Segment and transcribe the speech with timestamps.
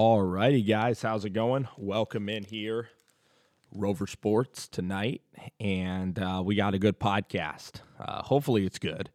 [0.00, 1.02] All righty, guys.
[1.02, 1.66] How's it going?
[1.76, 2.90] Welcome in here,
[3.72, 5.22] Rover Sports tonight.
[5.58, 7.80] And uh, we got a good podcast.
[7.98, 9.10] Uh, hopefully, it's good.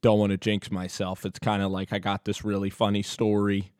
[0.00, 1.26] Don't want to jinx myself.
[1.26, 3.72] It's kind of like I got this really funny story.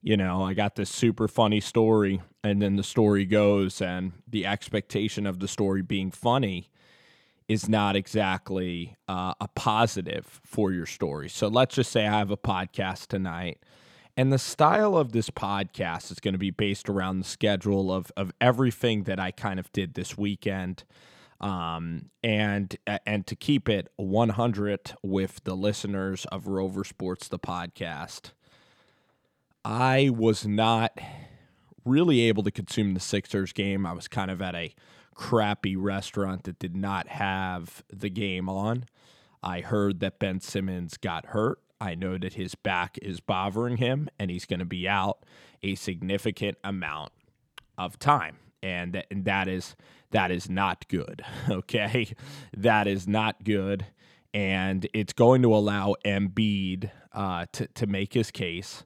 [0.00, 4.46] You know, I got this super funny story, and then the story goes, and the
[4.46, 6.70] expectation of the story being funny
[7.48, 11.28] is not exactly uh, a positive for your story.
[11.28, 13.58] So let's just say I have a podcast tonight
[14.18, 18.10] and the style of this podcast is going to be based around the schedule of
[18.16, 20.82] of everything that I kind of did this weekend.
[21.40, 28.32] Um, and and to keep it 100 with the listeners of Rover Sports the podcast.
[29.64, 30.98] I was not
[31.84, 33.86] really able to consume the Sixers game.
[33.86, 34.74] I was kind of at a
[35.14, 38.86] crappy restaurant that did not have the game on.
[39.44, 41.60] I heard that Ben Simmons got hurt.
[41.80, 45.24] I know that his back is bothering him and he's going to be out
[45.62, 47.12] a significant amount
[47.76, 48.36] of time.
[48.62, 49.76] And that, and that is
[50.10, 51.24] that is not good.
[51.50, 52.14] Okay.
[52.56, 53.86] That is not good.
[54.34, 58.84] And it's going to allow Embiid uh, to, to make his case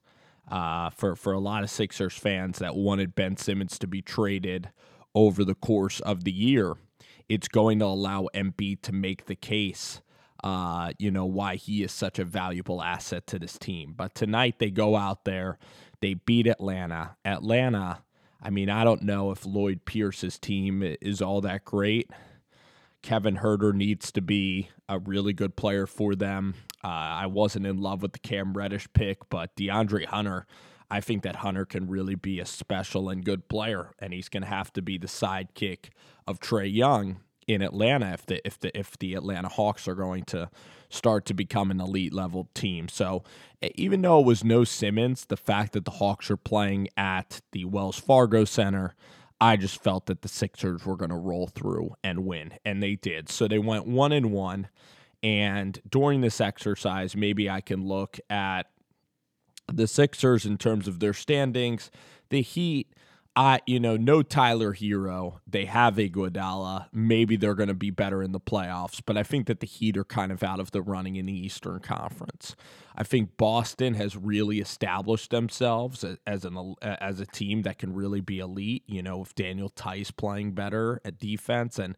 [0.50, 4.70] uh, for, for a lot of Sixers fans that wanted Ben Simmons to be traded
[5.14, 6.75] over the course of the year.
[7.28, 10.00] It's going to allow Embiid to make the case
[10.42, 13.94] uh, you know, why he is such a valuable asset to this team.
[13.96, 15.58] But tonight they go out there,
[16.00, 17.16] they beat Atlanta.
[17.24, 18.02] Atlanta,
[18.42, 22.10] I mean, I don't know if Lloyd Pierce's team is all that great.
[23.02, 26.54] Kevin Huerter needs to be a really good player for them.
[26.84, 30.46] Uh, I wasn't in love with the Cam Reddish pick, but DeAndre Hunter,
[30.90, 34.42] I think that Hunter can really be a special and good player, and he's going
[34.42, 35.90] to have to be the sidekick
[36.26, 40.24] of Trae Young in Atlanta if the if the if the Atlanta Hawks are going
[40.24, 40.50] to
[40.88, 42.88] start to become an elite level team.
[42.88, 43.24] So
[43.74, 47.64] even though it was no Simmons, the fact that the Hawks are playing at the
[47.64, 48.94] Wells Fargo Center,
[49.40, 52.96] I just felt that the Sixers were going to roll through and win, and they
[52.96, 53.28] did.
[53.28, 54.69] So they went one and one.
[55.22, 58.64] And during this exercise, maybe I can look at
[59.72, 61.91] the Sixers in terms of their standings.
[62.31, 62.92] The Heat
[63.34, 65.41] I, you know, no Tyler Herro.
[65.47, 66.88] They have a Iguodala.
[66.93, 69.97] Maybe they're going to be better in the playoffs, but I think that the Heat
[69.97, 72.54] are kind of out of the running in the Eastern Conference.
[72.94, 78.20] I think Boston has really established themselves as an as a team that can really
[78.20, 78.82] be elite.
[78.87, 81.97] You know, with Daniel Theis playing better at defense and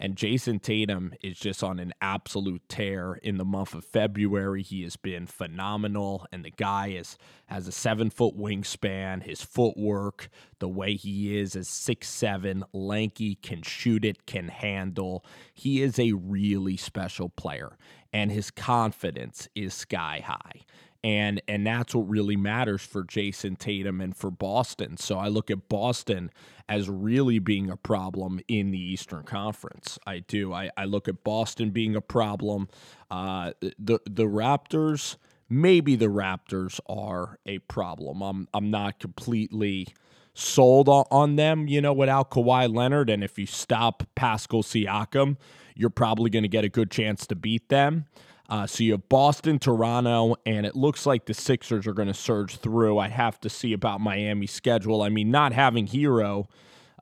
[0.00, 4.62] and Jayson Tatum is just on an absolute tear in the month of February.
[4.62, 9.22] He has been phenomenal, and the guy is has a seven foot wingspan.
[9.22, 15.22] His footwork, the way he is, is six seven, lanky, can shoot it, can handle.
[15.52, 17.76] He is a really special player,
[18.10, 20.62] and his confidence is sky high
[21.02, 24.96] and and that's what really matters for Jayson Tatum and for Boston.
[24.96, 26.30] So I look at Boston
[26.68, 29.98] as really being a problem in the Eastern Conference.
[30.06, 30.52] I do.
[30.52, 32.68] I, I look at Boston being a problem.
[33.10, 35.16] Uh, the the Raptors,
[35.48, 38.22] maybe the Raptors are a problem.
[38.22, 39.88] I'm I'm not completely
[40.34, 43.10] sold on them, you know, without Kawhi Leonard.
[43.10, 45.36] And if you stop Pascal Siakam,
[45.74, 48.06] you're probably going to get a good chance to beat them.
[48.50, 52.14] Uh, so you have Boston, Toronto, and it looks like the Sixers are going to
[52.14, 52.98] surge through.
[52.98, 55.02] I have to see about Miami's schedule.
[55.02, 56.46] I mean, not having Herro,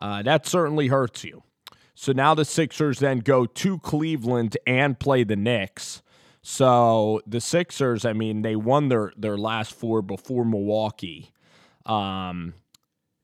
[0.00, 1.42] uh, that certainly hurts you.
[1.94, 6.02] So now the Sixers then go to Cleveland and play the Knicks.
[6.42, 11.32] So the Sixers, I mean, they won their their last four before Milwaukee.
[11.86, 12.54] Um,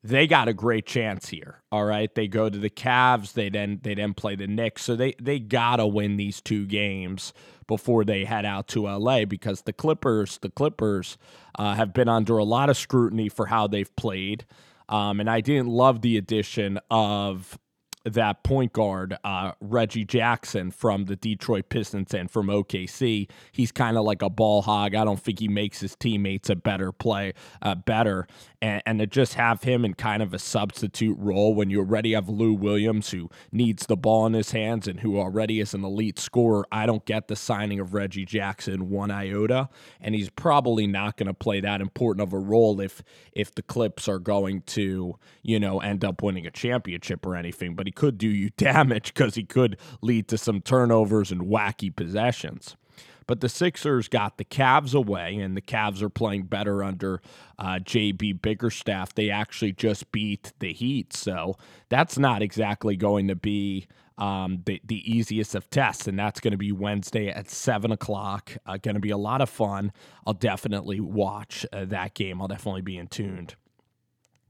[0.04, 1.62] they got a great chance here.
[1.72, 3.32] All right, they go to the Cavs.
[3.32, 4.82] They then they then play the Knicks.
[4.82, 7.32] So they they gotta win these two games
[7.66, 11.16] before they head out to LA because the Clippers the Clippers
[11.59, 14.44] uh, have been under a lot of scrutiny for how they've played.
[14.91, 17.59] Um, and I didn't love the addition of
[18.04, 23.28] that point guard, uh, Reggie Jackson from the Detroit Pistons and from OKC.
[23.53, 24.94] He's kind of like a ball hog.
[24.94, 27.32] I don't think he makes his teammates a better play,
[27.62, 28.26] uh, better.
[28.64, 32.15] And, and to just have him in kind of a substitute role when you already
[32.15, 35.84] have Lou Williams, who needs the ball in his hands and who already is an
[35.84, 39.68] elite scorer, I don't get the signing of Reggie Jackson one iota.
[40.00, 43.03] And he's probably not going to play that important of a role if
[43.34, 47.74] if the Clips are going to, you know, end up winning a championship or anything.
[47.74, 51.94] But he could do you damage because he could lead to some turnovers and wacky
[51.94, 52.77] possessions.
[53.26, 57.21] But the Sixers got the Cavs away, and the Cavs are playing better under
[57.59, 59.15] uh, JB Bickerstaff.
[59.15, 61.56] They actually just beat the Heat, so
[61.88, 63.86] that's not exactly going to be
[64.16, 68.56] um, the the easiest of tests, and that's going to be Wednesday at seven o'clock.
[68.66, 69.92] Uh, going to be a lot of fun.
[70.27, 72.41] I'll definitely watch uh, that game.
[72.41, 73.56] I'll definitely be in tuned.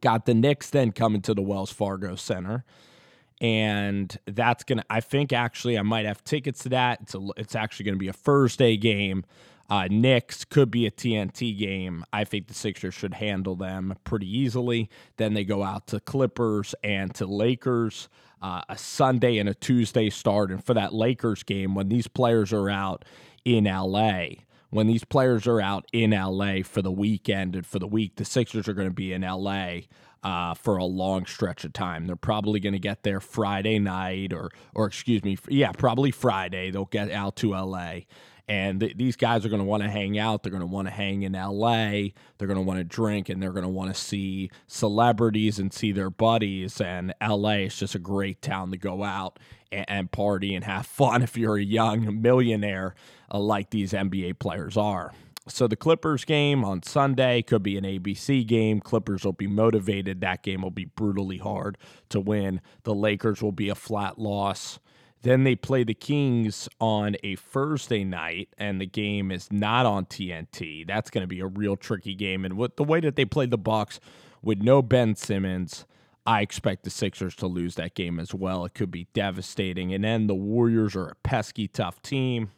[0.00, 2.64] Got the Knicks then coming to the Wells Fargo Center.
[3.44, 7.00] And that's to, I think actually I might have tickets to that.
[7.02, 9.22] It's, a, it's actually to be a Thursday game.
[9.68, 12.06] Uh, Knicks could be a TNT game.
[12.10, 14.88] I think the Sixers should handle them pretty easily.
[15.18, 18.08] Then they go out to Clippers and to Lakers.
[18.40, 20.50] Uh, a Sunday and a Tuesday start.
[20.50, 23.04] And for that Lakers game, when these players are out
[23.44, 24.26] in LA,
[24.70, 28.24] when these players are out in LA for the weekend and for the week, the
[28.24, 29.80] Sixers are going to be in LA
[30.24, 32.06] uh, for a long stretch of time.
[32.06, 36.70] They're probably going to get there Friday night, or or excuse me, yeah, probably Friday.
[36.70, 38.00] They'll get out to LA
[38.46, 40.42] and th- these guys are going to want to hang out.
[40.42, 42.10] They're going to want to hang in LA.
[42.36, 45.72] They're going to want to drink and they're going to want to see celebrities and
[45.72, 46.80] see their buddies.
[46.80, 49.38] And LA is just a great town to go out
[49.72, 52.94] and, and party and have fun if you're a young millionaire
[53.32, 55.12] uh, like these NBA players are.
[55.46, 58.80] So the Clippers game on Sunday could be an ABC game.
[58.80, 60.20] Clippers will be motivated.
[60.20, 61.76] That game will be brutally hard
[62.08, 62.62] to win.
[62.84, 64.78] The Lakers will be a flat loss.
[65.20, 70.06] Then they play the Kings on a Thursday night, and the game is not on
[70.06, 70.86] TNT.
[70.86, 72.44] That's going to be a real tricky game.
[72.44, 74.00] And with the way that they play the Bucks
[74.42, 75.86] with no Ben Simmons,
[76.26, 78.64] I expect the Sixers to lose that game as well.
[78.64, 79.92] It could be devastating.
[79.92, 82.50] And then the Warriors are a pesky tough team.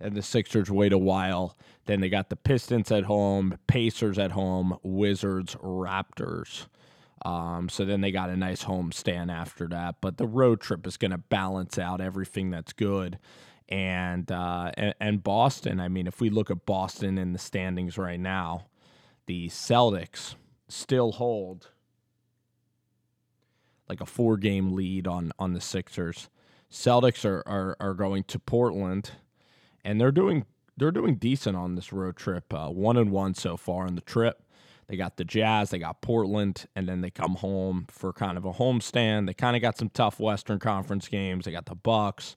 [0.00, 1.56] And the Sixers wait a while.
[1.86, 6.66] Then they got the Pistons at home, Pacers at home, Wizards, Raptors.
[7.24, 9.96] Um, so then they got a nice home stand after that.
[10.00, 13.18] But the road trip is going to balance out everything that's good.
[13.68, 17.98] And, uh, and and Boston, I mean, if we look at Boston in the standings
[17.98, 18.66] right now,
[19.26, 20.36] the Celtics
[20.68, 21.70] still hold
[23.88, 26.28] like a four game lead on on the Sixers.
[26.70, 29.12] Celtics are, are are going to Portland,
[29.86, 30.44] and they're doing
[30.76, 32.52] they're doing decent on this road trip.
[32.52, 34.42] Uh, one and one so far on the trip.
[34.88, 38.44] They got the Jazz, they got Portland, and then they come home for kind of
[38.44, 39.26] a homestand.
[39.26, 41.44] They kind of got some tough Western Conference games.
[41.44, 42.36] They got the Bucks,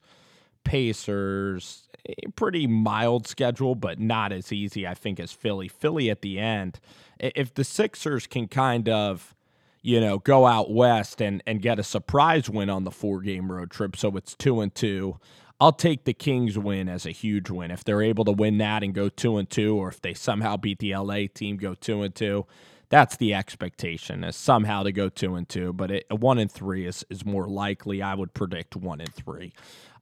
[0.63, 5.68] Pacers, a pretty mild schedule, but not as easy, I think, as Philly.
[5.68, 6.80] Philly at the end,
[7.19, 9.36] if the Sixers can kind of
[9.81, 13.52] you know, go out west and and get a surprise win on the four game
[13.52, 13.95] road trip.
[13.95, 15.19] So it's two and two.
[15.59, 17.71] I'll take the Kings win as a huge win.
[17.71, 20.56] If they're able to win that and go two and two, or if they somehow
[20.57, 22.45] beat the LA team, go two and two,
[22.89, 25.73] that's the expectation is somehow to go two and two.
[25.73, 28.01] But it, one and three is is more likely.
[28.01, 29.53] I would predict one and three.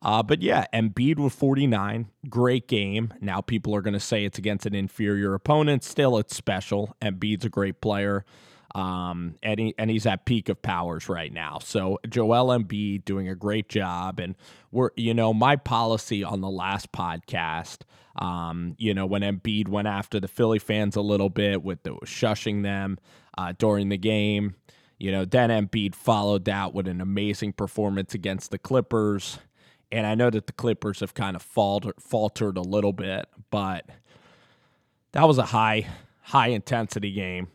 [0.01, 3.13] Uh, but yeah, Embiid with 49, great game.
[3.19, 5.83] Now people are going to say it's against an inferior opponent.
[5.83, 6.95] Still, it's special.
[7.01, 8.23] Embiid's a great player.
[8.77, 11.57] Um, and, he, and he's at peak of powers right now.
[11.59, 14.19] So Joel Embiid doing a great job.
[14.19, 14.35] And
[14.71, 17.79] we're, you know, my policy on the last podcast,
[18.17, 21.93] um, you know, when Embiid went after the Philly fans a little bit with the
[22.05, 22.99] shushing them
[23.35, 24.53] uh, during the game,
[24.99, 29.39] you know, then Embiid followed that with an amazing performance against the Clippers.
[29.91, 33.89] And I know that the Clippers have kind of faltered, faltered a little bit, but
[35.13, 35.87] that was a high,
[36.21, 37.47] high intensity game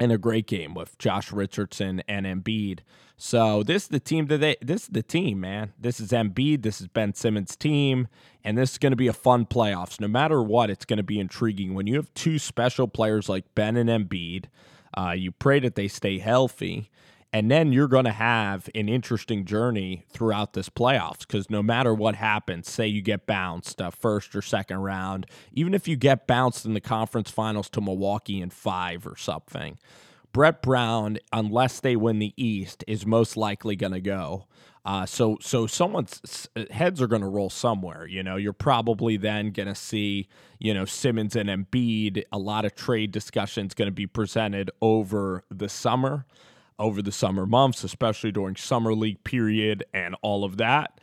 [0.00, 2.80] and a great game with Josh Richardson and Embiid.
[3.18, 5.74] So this is the team that they this is the team, man.
[5.78, 8.08] This is Embiid, this is Ben Simmons' team,
[8.42, 10.00] and this is going to be a fun playoffs.
[10.00, 13.54] No matter what, it's going to be intriguing when you have two special players like
[13.54, 14.46] Ben and Embiid.
[14.96, 16.90] Uh, you pray that they stay healthy,
[17.32, 21.94] and then you're going to have an interesting journey throughout this playoffs because no matter
[21.94, 26.26] what happens, say you get bounced uh, first or second round, even if you get
[26.26, 29.78] bounced in the conference finals to Milwaukee in five or something,
[30.32, 34.46] Brett Brown, unless they win the East, is most likely going to go.
[34.84, 38.06] Uh, so, so someone's heads are going to roll somewhere.
[38.06, 42.24] You know, you're probably then going to see, you know, Simmons and Embiid.
[42.32, 46.24] A lot of trade discussions going to be presented over the summer
[46.80, 50.98] over the summer months, especially during summer league period and all of that.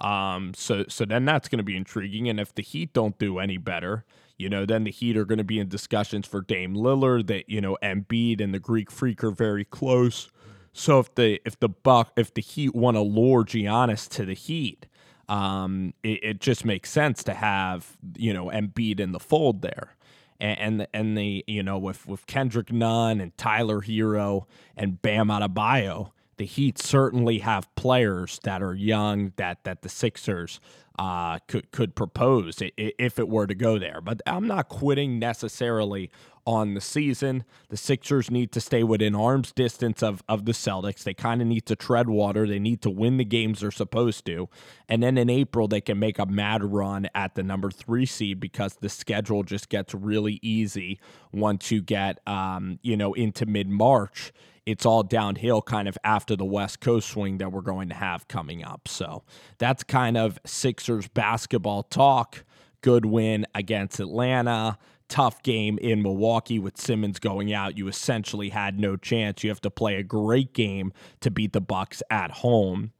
[0.00, 2.28] Um, so so then that's going to be intriguing.
[2.28, 4.04] And if the Heat don't do any better,
[4.36, 7.28] you know, then the Heat are going to be in discussions for Dame Lillard.
[7.28, 10.30] That you know, Embiid and the Greek Freak are very close.
[10.72, 14.34] So if the if the Buck if the Heat want to lure Giannis to the
[14.34, 14.86] Heat,
[15.28, 19.96] um, it, it just makes sense to have you know Embiid in the fold there
[20.40, 26.12] and and the you know with with Kendrick Nunn and Tyler Herro and Bam Adebayo,
[26.36, 30.60] the Heat certainly have players that are young that that the Sixers
[30.98, 34.00] uh, could could propose if it were to go there.
[34.00, 36.10] But I'm not quitting necessarily
[36.50, 37.44] on the season.
[37.68, 41.04] The Sixers need to stay within arm's distance of, of the Celtics.
[41.04, 42.44] They kind of need to tread water.
[42.44, 44.48] They need to win the games they're supposed to.
[44.88, 48.40] And then in April, they can make a mad run at the number three seed
[48.40, 50.98] because the schedule just gets really easy
[51.32, 54.32] once you get, um, you know, into mid March
[54.66, 58.28] it's all downhill kind of after the West Coast swing that we're going to have
[58.28, 58.86] coming up.
[58.86, 59.24] So
[59.58, 62.44] that's kind of Sixers basketball talk.
[62.82, 64.78] Good win against Atlanta.
[65.10, 67.76] Tough game in Milwaukee with Simmons going out.
[67.76, 69.44] You essentially had no chance.
[69.44, 72.92] You have to play a great game to beat the Bucks at home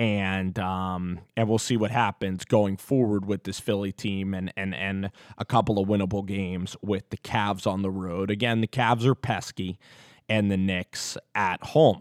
[0.00, 4.74] and um, and we'll see what happens going forward with this Philly team and and
[4.74, 8.30] and a couple of winnable games with the Cavs on the road.
[8.30, 9.78] Again, the Cavs are pesky
[10.26, 12.00] and the Knicks at home.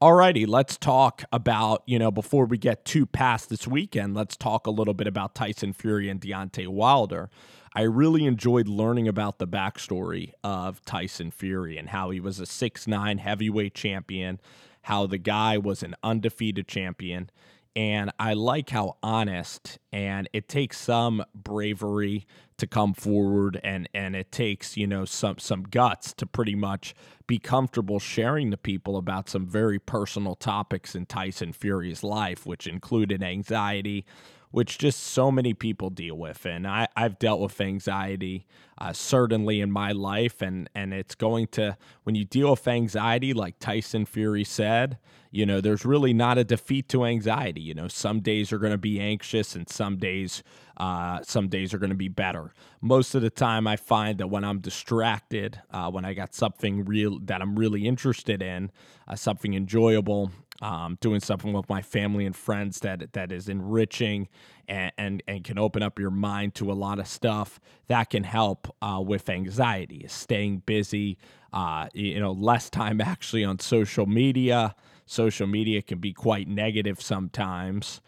[0.00, 4.66] Alrighty, let's talk about, you know, before we get too past this weekend, let's talk
[4.66, 7.30] a little bit about Tyson Fury and Deontay Wilder.
[7.74, 12.46] I really enjoyed learning about the backstory of Tyson Fury and how he was a
[12.46, 14.40] six-nine heavyweight champion,
[14.82, 17.30] how the guy was an undefeated champion.
[17.74, 22.26] And I like how honest and it takes some bravery
[22.58, 26.94] to come forward and and it takes you know some some guts to pretty much
[27.26, 32.68] be comfortable sharing to people about some very personal topics in Tyson Fury's life which
[32.68, 34.04] included anxiety
[34.52, 36.46] which just so many people deal with.
[36.46, 38.46] And I, I've dealt with anxiety
[38.78, 40.40] uh, certainly in my life.
[40.40, 44.98] And and it's going to when you deal with anxiety like Tyson Fury said
[45.32, 47.62] you know there's really not a defeat to anxiety.
[47.62, 50.42] You know some days are going to be anxious and some days
[50.76, 52.52] uh, some days are going to be better.
[52.80, 56.84] Most of the time, I find that when I'm distracted, uh, when I got something
[56.84, 58.70] real that I'm really interested in,
[59.08, 60.30] uh, something enjoyable,
[60.62, 64.28] um, doing something with my family and friends that that is enriching
[64.68, 68.24] and, and, and can open up your mind to a lot of stuff that can
[68.24, 71.18] help uh, with anxiety, staying busy,
[71.52, 74.74] uh, you know, less time actually on social media.
[75.04, 78.00] Social media can be quite negative sometimes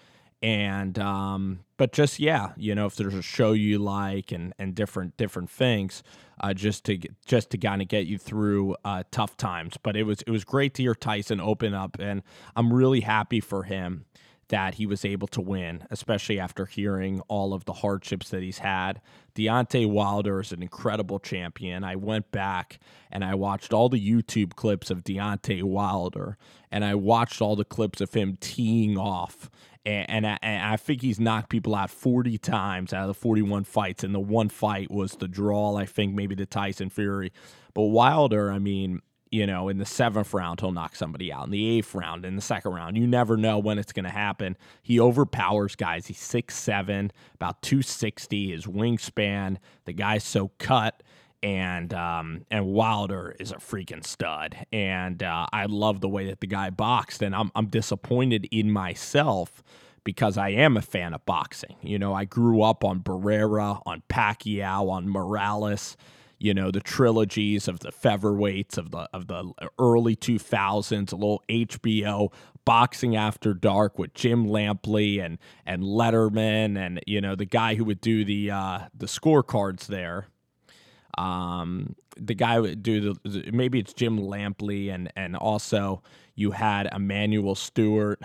[0.44, 4.74] and um, but just yeah, you know, if there's a show you like and and
[4.74, 6.02] different different things,
[6.40, 9.76] uh, just to just to kind of get you through uh, tough times.
[9.82, 12.22] But it was it was great to hear Tyson open up, and
[12.56, 14.06] I'm really happy for him
[14.48, 18.58] that he was able to win, especially after hearing all of the hardships that he's
[18.58, 19.00] had.
[19.34, 21.84] Deontay Wilder is an incredible champion.
[21.84, 22.78] I went back
[23.10, 26.36] and I watched all the YouTube clips of Deontay Wilder,
[26.70, 29.50] and I watched all the clips of him teeing off
[29.86, 33.64] and, I, and I think he's knocked people out 40 times out of the 41
[33.64, 37.32] fights, and the one fight was the draw, I think, maybe the Tyson Fury.
[37.74, 39.02] But Wilder, I mean,
[39.34, 41.46] you know, in the seventh round, he'll knock somebody out.
[41.46, 44.10] In the eighth round, in the second round, you never know when it's going to
[44.10, 44.56] happen.
[44.80, 46.06] He overpowers guys.
[46.06, 49.56] He's six seven, about 260, his wingspan.
[49.86, 51.02] The guy's so cut.
[51.42, 56.40] And um, and Wilder is a freaking stud, and uh, I love the way that
[56.40, 57.20] the guy boxed.
[57.20, 59.62] And I'm I'm disappointed in myself
[60.04, 61.76] because I am a fan of boxing.
[61.82, 65.98] You know, I grew up on Barrera, on Pacquiao, on Morales
[66.44, 71.42] you know the trilogies of the featherweights of the of the early 2000s a little
[71.48, 72.30] HBO
[72.66, 77.84] boxing after dark with Jim Lampley and and Letterman and you know the guy who
[77.84, 80.26] would do the uh the scorecards there.
[81.16, 86.02] Um the guy would do the maybe it's Jim Lampley and and also
[86.34, 88.18] you had Emanuel Steward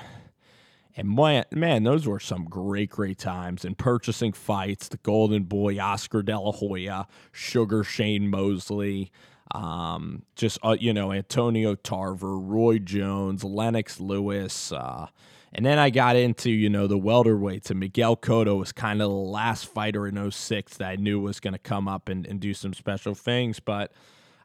[1.00, 3.64] and man, man, those were some great, great times.
[3.64, 9.10] And purchasing fights, the Golden Boy, Oscar De La Hoya, Sugar Shane Mosley,
[9.52, 14.74] um, just uh, you know Antonio Tarver, Roy Jones, Lennox Lewis.
[14.74, 15.08] Uh,
[15.54, 19.10] and then I got into, you know, the welterweights, and Miguel Cotto was kind of
[19.10, 22.42] the last fighter in 06 that I knew was going to come up and, and
[22.42, 23.62] do some special things.
[23.62, 23.94] But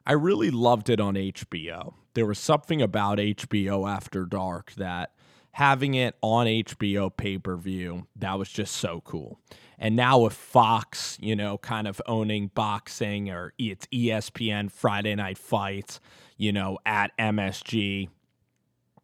[0.05, 1.95] I really loved it on HBO.
[2.13, 5.11] There was something about HBO After Dark that
[5.55, 9.39] having it on HBO pay per view, that was just so cool.
[9.79, 15.37] And now with Fox, you know, kind of owning boxing or it's ESPN Friday Night
[15.37, 16.01] Fights,
[16.35, 18.09] you know, at MSG,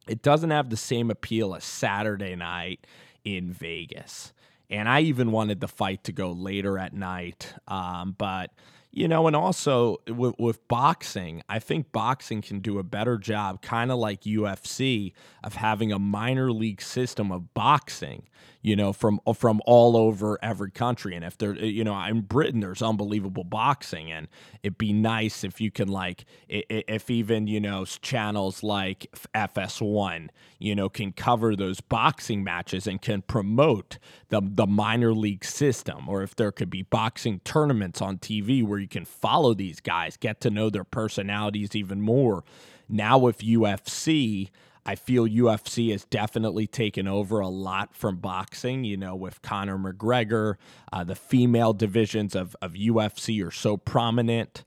[0.09, 2.85] it doesn't have the same appeal as Saturday night
[3.23, 4.33] in Vegas.
[4.69, 7.53] And I even wanted the fight to go later at night.
[7.69, 8.51] Um, but
[8.91, 13.17] you know, and also eh, with, with boxing, I think boxing can do a better
[13.17, 18.23] job, kind of like UFC, of having a minor league system of boxing.
[18.61, 21.15] You know, from uh, from all over every country.
[21.15, 24.27] And if there, uh, you know, in Britain, there's unbelievable boxing, and
[24.63, 30.75] it'd be nice if you can like, if even you know, channels like FS1, you
[30.75, 33.97] know, can cover those boxing matches and can promote
[34.29, 38.79] the the minor league system, or if there could be boxing tournaments on TV where
[38.79, 42.43] you can follow these guys, get to know their personalities even more.
[42.87, 44.49] Now with UFC
[44.85, 49.77] I feel UFC has definitely taken over a lot from boxing, you know, with Conor
[49.77, 50.55] McGregor.
[50.91, 54.63] Uh, the female divisions of, of UFC are so prominent.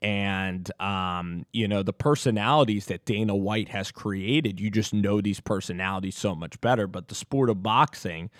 [0.00, 5.40] And, um, you know, the personalities that Dana White has created, you just know these
[5.40, 6.86] personalities so much better.
[6.86, 8.30] But the sport of boxing,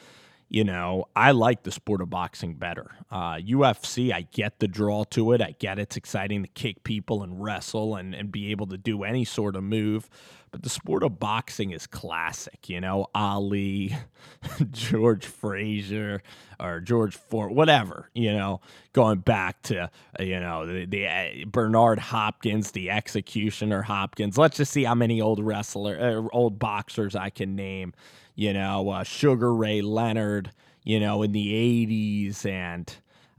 [0.48, 2.92] you know, I like the sport of boxing better.
[3.10, 5.42] Uh, UFC, I get the draw to it.
[5.42, 9.02] I get it's exciting to kick people and wrestle and, and be able to do
[9.02, 10.08] any sort of move.
[10.50, 13.96] But the sport of boxing is classic, you know, Ali,
[14.70, 16.22] George Frazier,
[16.58, 18.60] or George Ford, whatever, you know,
[18.92, 24.38] going back to, uh, you know, the, the uh, Bernard Hopkins, the executioner Hopkins.
[24.38, 27.92] Let's just see how many old wrestler, uh, old boxers I can name
[28.38, 30.52] you know, uh, Sugar Ray Leonard,
[30.84, 32.88] you know, in the 80s, and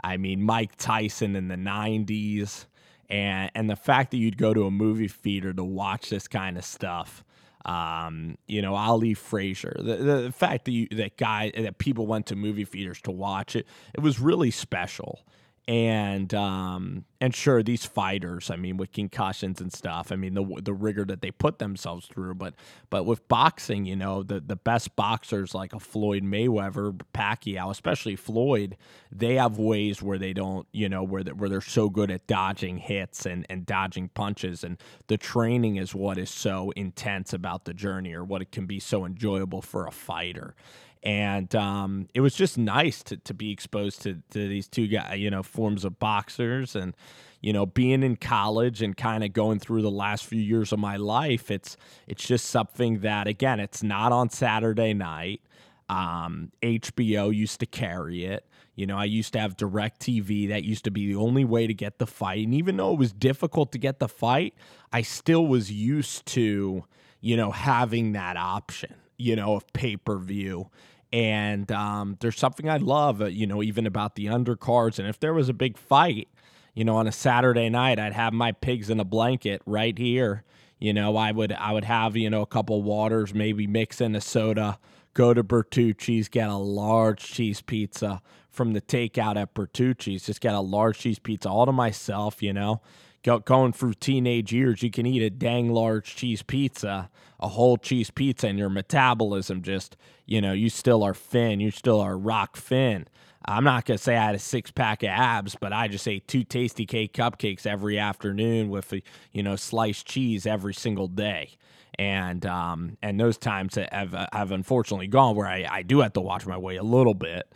[0.03, 2.65] I mean, Mike Tyson in the 90s.
[3.09, 6.57] And, and the fact that you'd go to a movie theater to watch this kind
[6.57, 7.23] of stuff,
[7.65, 12.27] um, you know, Ali Frazier, the, the fact that you, that guy that people went
[12.27, 15.21] to movie theaters to watch it, it was really special
[15.69, 20.43] and um, and sure these fighters i mean with concussions and stuff i mean the
[20.63, 22.55] the rigor that they put themselves through but
[22.89, 28.15] but with boxing you know the the best boxers like a floyd mayweather pacquiao especially
[28.15, 28.75] floyd
[29.11, 32.25] they have ways where they don't you know where they, where they're so good at
[32.25, 37.65] dodging hits and and dodging punches and the training is what is so intense about
[37.65, 40.55] the journey or what it can be so enjoyable for a fighter
[41.03, 45.19] and um, it was just nice to, to be exposed to, to these two guys,
[45.19, 46.93] you know, forms of boxers and
[47.41, 50.79] you know being in college and kind of going through the last few years of
[50.79, 55.41] my life it's it's just something that again it's not on saturday night.
[55.87, 58.45] Um, hbo used to carry it.
[58.75, 60.49] You know i used to have direct TV.
[60.49, 62.43] that used to be the only way to get the fight.
[62.43, 64.53] And even though it was difficult to get the fight
[64.91, 66.83] i still was used to
[67.21, 70.69] you know having that option you know, of pay per view.
[71.11, 74.99] And um, there's something I love, uh, you know, even about the undercards.
[74.99, 76.29] And if there was a big fight,
[76.73, 80.43] you know, on a Saturday night, I'd have my pigs in a blanket right here.
[80.79, 84.15] You know, I would I would have you know a couple waters, maybe mix in
[84.15, 84.79] a soda,
[85.13, 90.25] go to Bertucci's, get a large cheese pizza from the takeout at Bertucci's.
[90.25, 92.41] Just get a large cheese pizza all to myself.
[92.41, 92.81] You know,
[93.23, 98.11] going through teenage years, you can eat a dang large cheese pizza, a whole cheese
[98.11, 101.59] pizza, and your metabolism just, you know, you still are thin.
[101.59, 103.07] You still are rock thin.
[103.45, 106.07] I'm not going to say I had a six pack of abs, but I just
[106.07, 108.93] ate two Tastykake cupcakes every afternoon with,
[109.31, 111.57] you know, sliced cheese every single day.
[111.97, 116.21] And um, and those times have, have unfortunately gone where I, I do have to
[116.21, 117.51] watch my weight a little bit.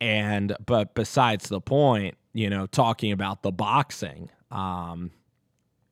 [0.00, 5.10] And but besides the point, you know, talking about the boxing, um,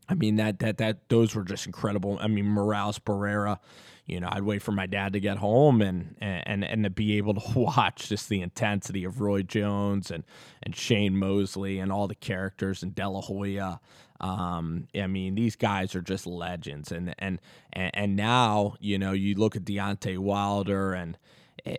[0.09, 2.19] I mean that that that those were just incredible.
[2.21, 3.59] I mean Morales Barrera,
[4.07, 7.17] you know, I'd wait for my dad to get home and and and to be
[7.17, 10.25] able to watch just the intensity of Roy Jones and
[10.63, 13.81] and Shane Mosley and all the characters and De La Hoya.
[14.21, 17.41] Um, I mean, these guys are just legends, and and
[17.73, 21.17] and now you know you look at Deontay Wilder and.
[21.65, 21.77] Eh,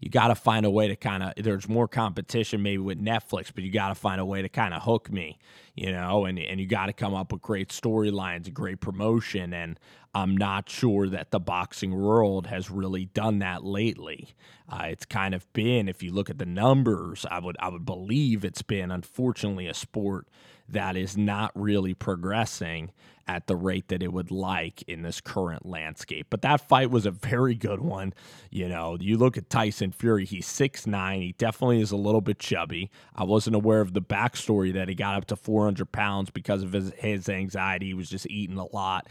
[0.00, 3.52] you got to find a way to kind of there's more competition maybe with Netflix,
[3.54, 5.38] but you got to find a way to kind of hook me,
[5.74, 9.78] you know, and and you got to come up with great storylines, great promotion, and
[10.14, 14.34] I'm not sure that the boxing world has really done that lately.
[14.68, 17.84] Uh, it's kind of been, if you look at the numbers, I would I would
[17.84, 20.28] believe it's been unfortunately a sport
[20.68, 22.90] that is not really progressing
[23.30, 26.26] at the rate that it would like in this current landscape.
[26.30, 28.12] But that fight was a very good one.
[28.50, 31.22] You know, you look at Tyson Fury, he's six nine.
[31.22, 32.90] He definitely is a little bit chubby.
[33.14, 36.72] I wasn't aware of the backstory that he got up to 400 pounds because of
[36.72, 37.86] his, his anxiety.
[37.86, 39.08] He was just eating a lot.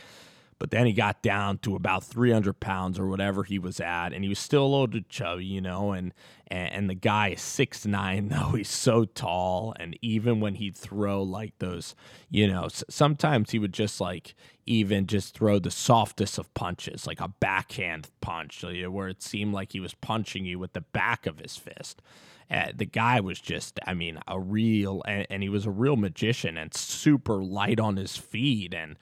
[0.60, 4.24] But then he got down to about 300 pounds or whatever he was at, and
[4.24, 5.94] he was still a little bit chubby, you know.
[5.94, 6.14] And
[6.48, 10.76] and, and the guy is six nine, though he's so tall, and even when he'd
[10.76, 11.96] throw like those,
[12.30, 17.20] you know, sometimes he would just like even just throw the softest of punches, like
[17.20, 21.40] a backhand punch, where it seemed like he was punching you with the back of
[21.40, 22.02] his fist.
[22.52, 25.96] Uh, the guy was just, I mean, a real, and, and, he was a real
[25.96, 28.74] magician and super light on his feet.
[28.74, 28.98] And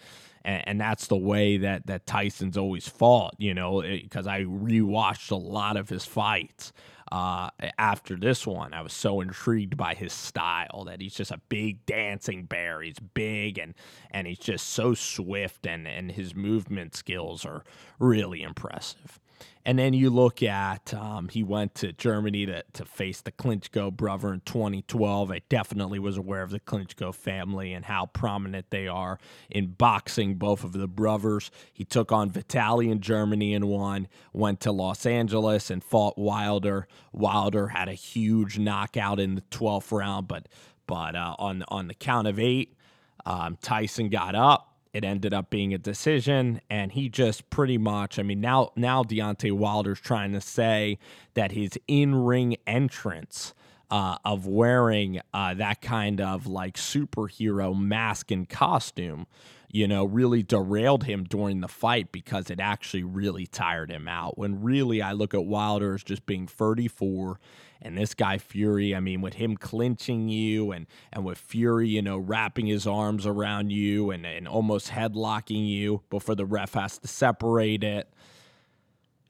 [0.48, 4.42] and, and that's the way that that Tyson's always fought, you know, because eh, I
[4.44, 6.74] rewatched a lot of his fights.
[7.12, 8.74] uh, after this one.
[8.74, 12.82] I was so intrigued by his style that he's just a big dancing bear.
[12.82, 13.74] He's big and
[14.12, 17.64] and he's just so swift and and his movement skills are
[18.00, 19.20] really impressive.
[19.68, 23.92] And then you look at um, he went to Germany to, to face the Klitschko
[23.92, 25.30] brother in 2012.
[25.30, 29.20] I definitely was aware of the Klitschko family and how prominent they are
[29.50, 31.52] in boxing, both of the brothers.
[31.74, 36.88] He took on Vitali in Germany and won, went to Los Angeles and fought Wilder.
[37.12, 40.48] Wilder had a huge knockout in the 12th round, but
[40.88, 42.78] but uh, on on the count of eight,
[43.26, 48.20] um, Tyson got up it ended up being a decision, and he just pretty much.
[48.20, 50.98] I mean, now now Deontay Wilder's trying to say
[51.34, 53.54] that his in-ring entrance
[53.90, 59.28] uh, of wearing uh, that kind of like superhero mask and costume,
[59.72, 64.38] you know, really derailed him during the fight because it actually really tired him out.
[64.38, 67.40] When really, I look at Wilder as just being 34
[67.82, 72.02] and this guy Fury, I mean, with him clinching you and and with Fury, you
[72.02, 76.98] know, wrapping his arms around you and, and almost headlocking you before the ref has
[77.00, 78.12] to separate it.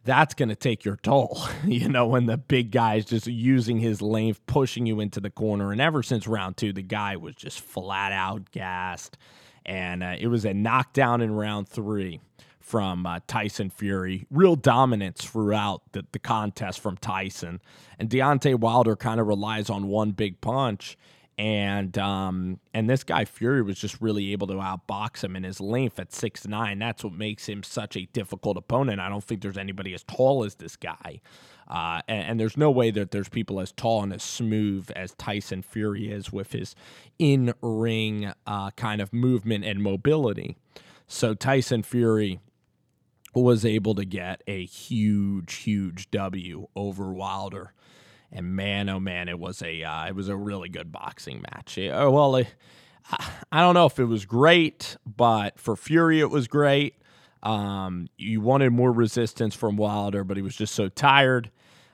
[0.03, 3.79] That's going to take your toll, you know, when the big guy is just using
[3.79, 5.71] his length, pushing you into the corner.
[5.73, 9.17] And ever since round two, the guy was just flat out gassed.
[9.65, 12.21] And uh, it was a knockdown in round three
[12.67, 14.27] from uh, Tyson Fury.
[14.29, 17.61] Real dominance throughout the, the contest from Tyson.
[17.97, 20.97] And Deontay Wilder kind of relies on one big punch.
[21.37, 25.61] And um, and this guy Fury was just really able to outbox him in his
[25.61, 26.79] length at six nine.
[26.79, 28.99] That's what makes him such a difficult opponent.
[28.99, 31.21] I don't think there's anybody as tall as this guy.
[31.67, 35.11] Uh, and, and, there's no way that there's people as tall and as smooth as
[35.15, 36.75] Tyson Fury is with his
[37.19, 40.55] in ring uh, kind of movement and mobility.
[41.07, 42.39] So Tyson Fury
[43.33, 47.73] was able to get a huge, huge W over Wilder.
[48.31, 51.77] And man, oh man, it was a uh, it was a really good boxing match.
[51.77, 52.47] It, uh, well, it,
[53.51, 56.95] I don't know if it was great, but for Fury it was great.
[57.43, 61.51] Um, you wanted more resistance from Wilder, but he was just so tired.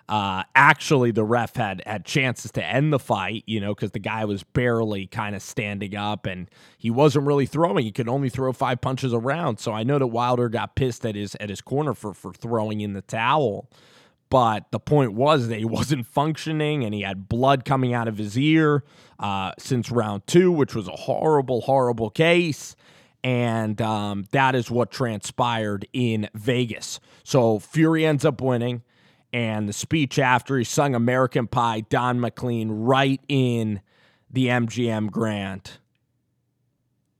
[0.09, 3.99] Uh, actually, the ref had had chances to end the fight, you know, because the
[3.99, 7.85] guy was barely kind of standing up and he wasn't really throwing.
[7.85, 9.59] He could only throw five punches around.
[9.59, 12.81] So I know that Wilder got pissed at his at his corner for for throwing
[12.81, 13.69] in the towel.
[14.29, 18.17] But the point was that he wasn't functioning and he had blood coming out of
[18.17, 18.83] his ear
[19.19, 22.75] uh, since round two, which was a horrible, horrible case.
[23.23, 26.99] And um, that is what transpired in Vegas.
[27.23, 28.81] So Fury ends up winning
[29.33, 33.81] and the speech after he sung American Pie, Don McLean, right in
[34.29, 35.71] the MGM Grand.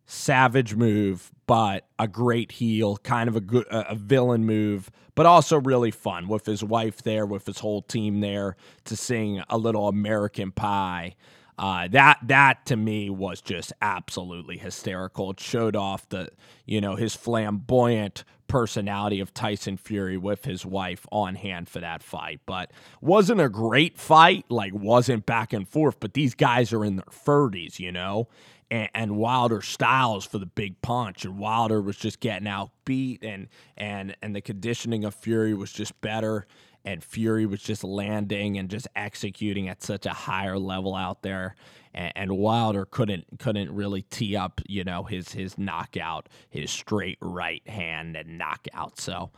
[0.05, 5.59] Savage move, but a great heel, kind of a good a villain move, but also
[5.59, 9.87] really fun with his wife there, with his whole team there to sing a little
[9.87, 11.15] American Pie.
[11.57, 15.31] Uh, that that to me was just absolutely hysterical.
[15.31, 16.29] It showed off the
[16.65, 22.03] you know his flamboyant personality of Tyson Fury with his wife on hand for that
[22.03, 22.41] fight.
[22.45, 25.99] But wasn't a great fight, like wasn't back and forth.
[25.99, 28.27] But these guys are in their thirties, you know.
[28.71, 33.23] And, and Wilder styles for the big punch, and Wilder was just getting out beat,
[33.23, 36.47] and and and the conditioning of Fury was just better
[36.85, 41.55] and Fury was just landing and just executing at such a higher level out there.
[41.93, 47.17] And, and, Wilder couldn't couldn't really tee up, you know, his his knockout, his straight
[47.21, 48.99] right hand and knockout.
[48.99, 49.31] So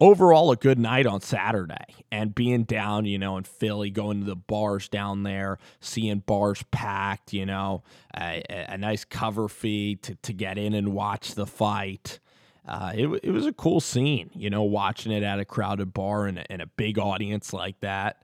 [0.00, 2.04] overall, a good night on Saturday.
[2.10, 6.64] And being down, you know, in Philly, going to the bars down there, seeing bars
[6.70, 7.82] packed, you know,
[8.16, 12.18] a, a nice cover fee to to get in and watch the fight
[12.66, 16.26] uh, it, it was a cool scene, you know, watching it at a crowded bar
[16.26, 18.22] and, and a big audience like that.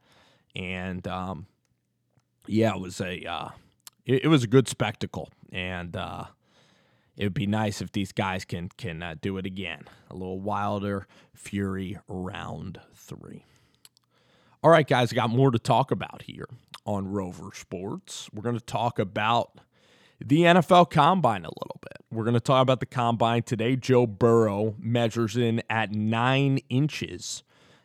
[0.55, 1.46] And um,
[2.46, 3.49] yeah, it was a uh,
[4.05, 6.25] it, it, was a good spectacle, and uh,
[7.16, 9.85] it would be nice if these guys can can uh, do it again.
[10.11, 13.44] A little Wilder Fury round three.
[14.62, 16.49] All right, guys, I got more to talk about here
[16.85, 18.31] on Rover Sports.
[18.33, 19.59] We're going to talk about
[20.24, 22.05] the NFL Combine a little bit.
[22.11, 23.76] We're going to talk about the Combine today.
[23.76, 27.42] Joe Burrow measures in at nine inches,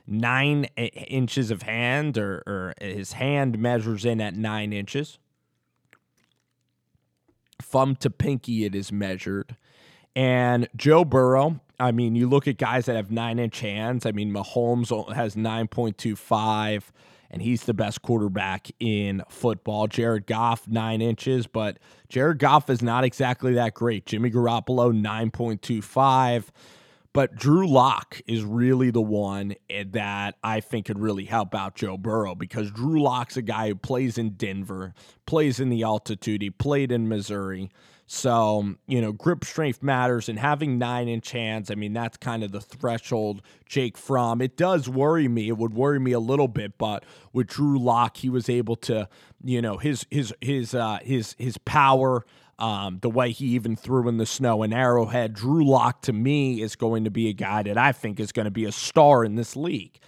[0.08, 5.17] nine eh, inches of hand, or, or his hand measures in at nine inches.
[7.62, 9.56] Thumb to pinky, it is measured.
[10.15, 14.06] And Joe Burrow, I mean, you look at guys that have nine inch hands.
[14.06, 16.84] I mean, Mahomes has 9.25
[17.32, 19.88] and he's the best quarterback in football.
[19.88, 24.06] Jared Goff, nine inches, but Jared Goff is not exactly that great.
[24.06, 26.50] Jimmy Garoppolo, 9.25.
[27.13, 31.76] But Drew Lock is really the one eh, that I think could really help out
[31.76, 34.94] Joe Burrow because Drew Lock's a guy who plays in Denver,
[35.26, 37.70] plays in the altitude, he played in Missouri.
[38.13, 42.43] So, you know, grip strength matters and having nine inch hands, I mean, that's kind
[42.43, 44.41] of the threshold Jake Fromm.
[44.41, 45.47] It does worry me.
[45.47, 49.08] It would worry me a little bit, but with Drew Lock, he was able to,
[49.41, 52.26] you know, his his his uh his his power
[52.60, 56.62] um, the way he even threw in the snow and Arrowhead, Drew Lock to me
[56.62, 59.24] is going to be a guy that I think is going to be a star
[59.24, 60.00] in this league.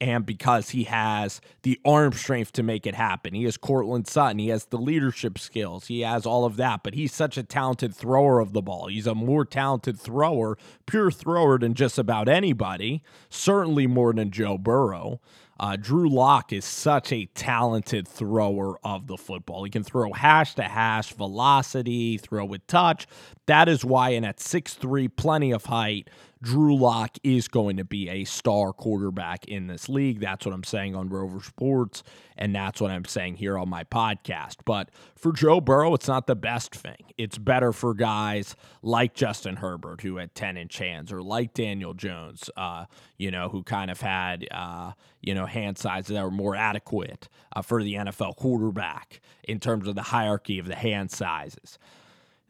[0.00, 4.38] And because he has the arm strength to make it happen, he has Courtland Sutton,
[4.38, 6.84] he has the leadership skills, he has all of that.
[6.84, 8.86] But he's such a talented thrower of the ball.
[8.86, 10.56] He's a more talented thrower,
[10.86, 15.20] pure thrower than just about anybody, certainly more than Joe Burrow.
[15.60, 19.64] Uh, Drew Lock is such a talented thrower of the football.
[19.64, 23.08] He can throw hash to hash, velocity, throw with touch.
[23.46, 28.08] That is why, and at 6'3, plenty of height, Drew Lock is going to be
[28.08, 30.20] a star quarterback in this league.
[30.20, 32.02] That's what I'm saying on Rover Sports,
[32.36, 34.56] and that's what I'm saying here on my podcast.
[34.64, 37.12] But for Joe Burrow, it's not the best thing.
[37.16, 41.94] It's better for guys like Justin Herbert, who had 10 inch hands, or like Daniel
[41.94, 42.84] Jones, uh,
[43.16, 47.28] you know, who kind of had, uh, you know, hand sizes that were more adequate
[47.56, 51.78] uh, for the NFL quarterback in terms of the hierarchy of the hand sizes.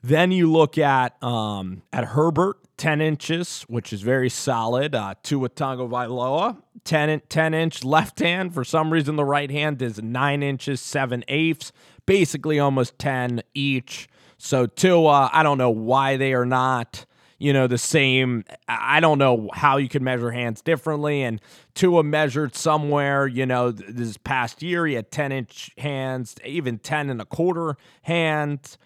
[0.03, 4.95] Then you look at um, at Herbert, 10 inches, which is very solid.
[4.95, 8.55] Uh, Tua Tagovailoa, 10, 10 inch left hand.
[8.55, 11.73] For some reason, the right hand is 9 inches, 7 eighths,
[12.07, 14.09] basically almost 10 each.
[14.39, 17.05] So Tua, I don't know why they are not,
[17.39, 18.45] you know, the same.
[18.69, 21.23] I don't know how you could measure hands differently.
[21.23, 21.41] And
[21.75, 27.11] Tua measured somewhere, you know, this past year, he had 10 inch hands, even 10
[27.11, 28.79] and a quarter hands.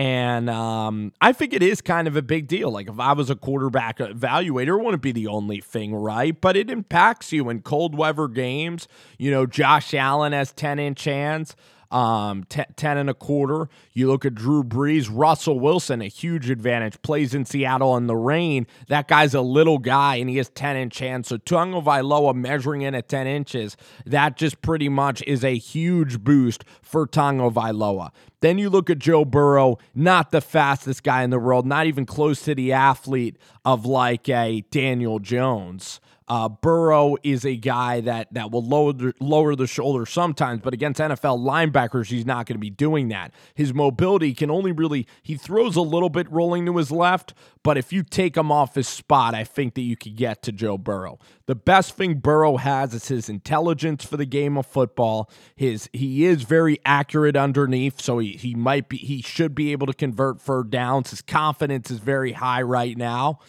[0.00, 2.70] And um, I think it is kind of a big deal.
[2.70, 6.40] Like if I was a quarterback evaluator, it wouldn't be the only thing, right?
[6.40, 8.88] But it impacts you in cold weather games.
[9.18, 11.54] You know, Josh Allen has 10 inch hands
[11.90, 13.68] um, t- 10 and a quarter.
[13.92, 18.16] You look at Drew Brees, Russell Wilson, a huge advantage, plays in Seattle in the
[18.16, 18.66] rain.
[18.88, 21.28] That guy's a little guy and he has 10 inch hands.
[21.28, 23.76] So Tagovailoa measuring in at 10 inches,
[24.06, 28.10] that just pretty much is a huge boost for Tagovailoa.
[28.40, 32.06] Then you look at Joe Burrow, not the fastest guy in the world, not even
[32.06, 36.00] close to the athlete of like a Daniel Jones.
[36.30, 40.72] Uh, Burrow is a guy that that will lower the, lower the shoulder sometimes, but
[40.72, 43.34] against NFL linebackers, he's not going to be doing that.
[43.56, 47.76] His mobility can only really he throws a little bit rolling to his left, but
[47.76, 50.78] if you take him off his spot, I think that you could get to Joe
[50.78, 51.18] Burrow.
[51.46, 55.28] The best thing Burrow has is his intelligence for the game of football.
[55.56, 59.88] His he is very accurate underneath, so he, he might be he should be able
[59.88, 61.10] to convert third downs.
[61.10, 63.40] His confidence is very high right now.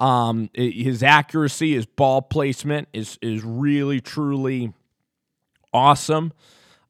[0.00, 4.72] Um, his accuracy, his ball placement is is really truly
[5.72, 6.32] awesome.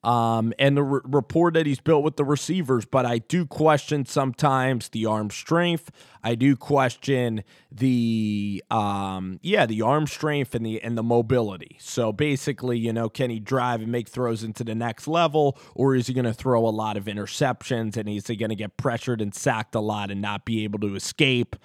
[0.03, 4.07] Um, and the re- report that he's built with the receivers, but I do question
[4.07, 5.90] sometimes the arm strength.
[6.25, 11.77] I do question the um, yeah, the arm strength and the and the mobility.
[11.81, 15.94] So basically, you know, can he drive and make throws into the next level, or
[15.94, 18.79] is he going to throw a lot of interceptions and is he going to get
[18.79, 21.57] pressured and sacked a lot and not be able to escape?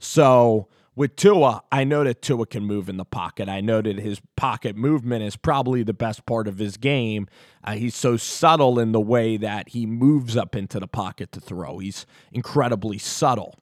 [0.00, 3.48] So with Tua, I know that Tua can move in the pocket.
[3.48, 7.26] I know that his pocket movement is probably the best part of his game.
[7.64, 11.40] Uh, he's so subtle in the way that he moves up into the pocket to
[11.40, 11.78] throw.
[11.78, 13.54] He's incredibly subtle.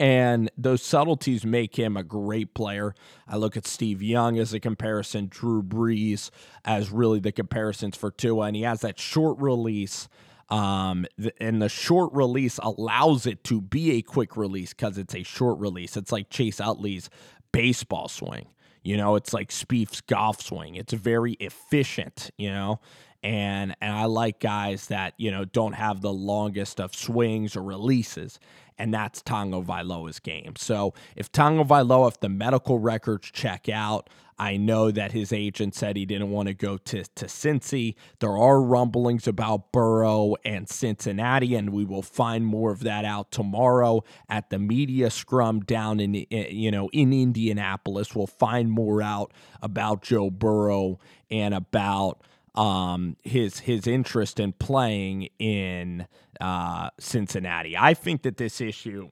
[0.00, 2.94] And those subtleties make him a great player.
[3.28, 6.30] I look at Steve Young as a comparison, Drew Brees
[6.64, 10.08] as really the comparisons for Tua, and he has that short release
[10.50, 11.06] um,
[11.40, 15.58] and the short release allows it to be a quick release because it's a short
[15.58, 15.96] release.
[15.96, 17.08] It's like Chase Utley's
[17.52, 18.46] baseball swing.
[18.82, 20.74] You know, it's like Spieth's golf swing.
[20.74, 22.80] It's very efficient, you know,
[23.22, 27.62] and and I like guys that you know don't have the longest of swings or
[27.62, 28.38] releases,
[28.78, 30.54] and that's Tagovailoa's game.
[30.56, 35.96] So if Tagovailoa, if the medical records check out, I know that his agent said
[35.96, 37.94] he didn't want to go to, to Cincy.
[38.20, 43.30] There are rumblings about Burrow and Cincinnati, and we will find more of that out
[43.30, 48.14] tomorrow at the media scrum down in you know in Indianapolis.
[48.14, 50.98] We'll find more out about Joe Burrow
[51.30, 52.22] and about
[52.54, 56.06] um, his his interest in playing in
[56.40, 57.76] uh, Cincinnati.
[57.76, 59.10] I think that this issue.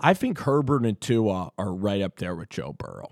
[0.00, 3.10] I think Herbert and Tua are right up there with Joe Burrow.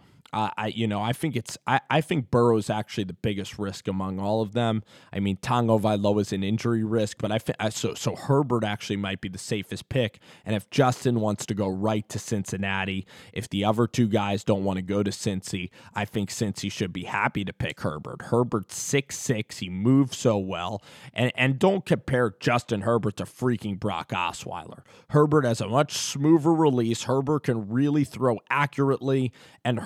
[0.57, 3.89] I, you know, I think it's, I, I think Burrow is actually the biggest risk
[3.89, 4.83] among all of them.
[5.13, 7.95] I mean, Tagovailoa is an injury risk, but I think so.
[7.95, 10.19] So Herbert actually might be the safest pick.
[10.45, 14.65] And if Justin wants to go right to Cincinnati, if the other two guys don't
[14.65, 18.23] want to go to Cincy, I think Cincy should be happy to pick Herbert.
[18.23, 19.59] Herbert's six six.
[19.59, 24.83] He moves so well, and and don't compare Justin Herbert to freaking Brock Osweiler.
[25.11, 27.05] Herbert has a much smoother release.
[27.05, 29.33] Herbert can really throw accurately,
[29.65, 29.81] and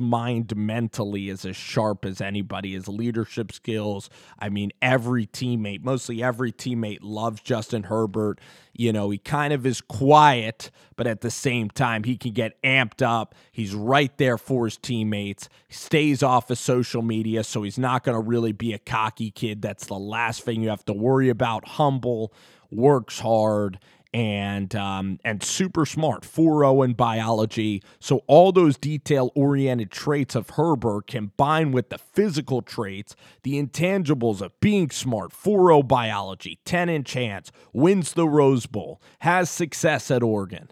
[0.00, 2.74] Mind mentally is as sharp as anybody.
[2.74, 4.10] His leadership skills.
[4.38, 8.40] I mean, every teammate, mostly every teammate, loves Justin Herbert.
[8.72, 12.60] You know, he kind of is quiet, but at the same time, he can get
[12.62, 13.34] amped up.
[13.52, 15.48] He's right there for his teammates.
[15.68, 19.30] He stays off of social media, so he's not going to really be a cocky
[19.30, 19.62] kid.
[19.62, 21.68] That's the last thing you have to worry about.
[21.68, 22.32] Humble,
[22.70, 23.78] works hard,
[24.14, 27.82] and um, and super smart, 4.0 in biology.
[27.98, 34.40] So all those detail oriented traits of Herbert combined with the physical traits, the intangibles
[34.40, 40.22] of being smart, 4.0 biology, 10 inch hands, wins the Rose Bowl, has success at
[40.22, 40.70] Oregon.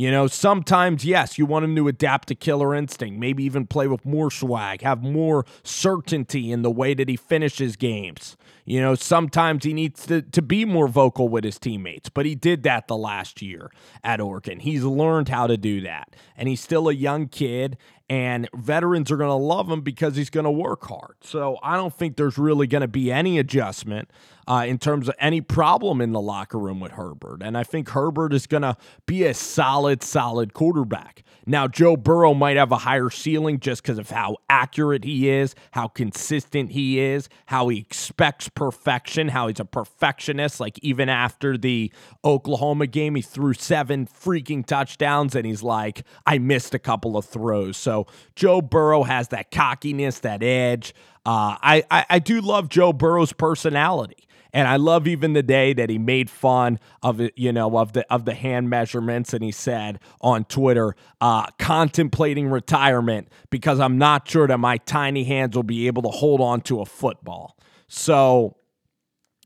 [0.00, 3.86] You know, sometimes, yes, you want him to adapt to killer instinct, maybe even play
[3.86, 8.38] with more swag, have more certainty in the way that he finishes games.
[8.64, 12.34] You know, sometimes he needs to, to be more vocal with his teammates, but he
[12.34, 13.70] did that the last year
[14.02, 14.60] at Oregon.
[14.60, 16.16] He's learned how to do that.
[16.34, 17.76] And he's still a young kid,
[18.08, 21.16] and veterans are going to love him because he's going to work hard.
[21.20, 24.10] So I don't think there's really going to be any adjustment
[24.50, 27.40] uh, in terms of any problem in the locker room with Herbert.
[27.40, 31.22] And I think Herbert is going to be a solid, solid quarterback.
[31.46, 35.54] Now, Joe Burrow might have a higher ceiling just because of how accurate he is,
[35.70, 40.58] how consistent he is, how he expects perfection, how he's a perfectionist.
[40.58, 41.92] Like, even after the
[42.24, 47.24] Oklahoma game, he threw seven freaking touchdowns and he's like, I missed a couple of
[47.24, 47.76] throws.
[47.76, 50.92] So, Joe Burrow has that cockiness, that edge.
[51.24, 54.26] Uh, I, I, I do love Joe Burrow's personality.
[54.52, 57.92] And I love even the day that he made fun of it, you know, of
[57.92, 63.98] the of the hand measurements, and he said on Twitter, uh, contemplating retirement because I'm
[63.98, 67.56] not sure that my tiny hands will be able to hold on to a football.
[67.86, 68.56] So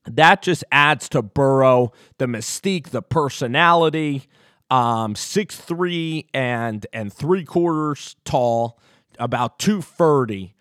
[0.06, 4.24] that just adds to Burrow the mystique, the personality.
[4.70, 8.80] Um, six three and and three quarters tall,
[9.18, 10.54] about two thirty.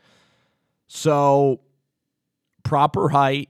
[0.87, 1.61] So
[2.63, 3.49] proper height,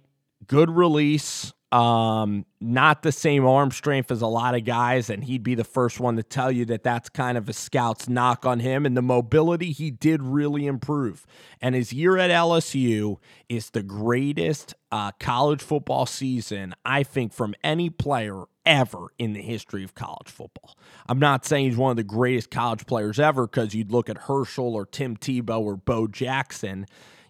[0.53, 1.51] good release.
[1.71, 5.63] Um, not the same arm strength as a lot of guys, and he'd be the
[5.63, 8.85] first one to tell you that that's kind of a scout's knock on him.
[8.85, 11.25] And the mobility, he did really improve.
[11.59, 13.17] And his year at LSU
[13.49, 19.41] is the greatest uh, college football season, I think, from any player ever in the
[19.41, 20.77] history of college football.
[21.09, 24.19] I'm not saying he's one of the greatest college players ever because you'd look at
[24.19, 26.85] Herschel or Tim Tebow or Bo Jackson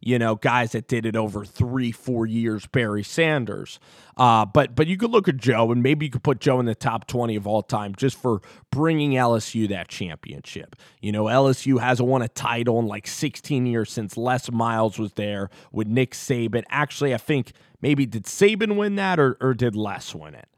[0.06, 3.80] you know, guys that did it over three, four years, Barry Sanders.
[4.18, 6.66] Uh, but but you could look at Joe, and maybe you could put Joe in
[6.66, 10.76] the top 20 of all time just for bringing LSU that championship.
[11.02, 15.13] You know, LSU hasn't won a title in like 16 years since Les Miles was
[15.13, 16.63] there with Nick Saban.
[16.70, 20.50] Actually, I think maybe did Saban win that or, or did Les win it?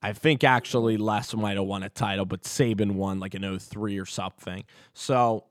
[0.00, 3.98] I think actually Les might have won a title, but Saban won like an 03
[3.98, 4.64] or something.
[4.94, 5.44] So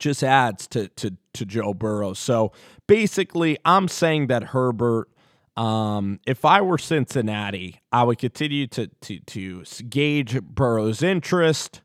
[0.00, 2.14] just adds to to to Joe Burrow.
[2.14, 2.52] So
[2.86, 5.08] basically, I'm saying that Herbert.
[5.56, 11.82] Um, if I were Cincinnati, I would continue to to to gauge Burrow's interest.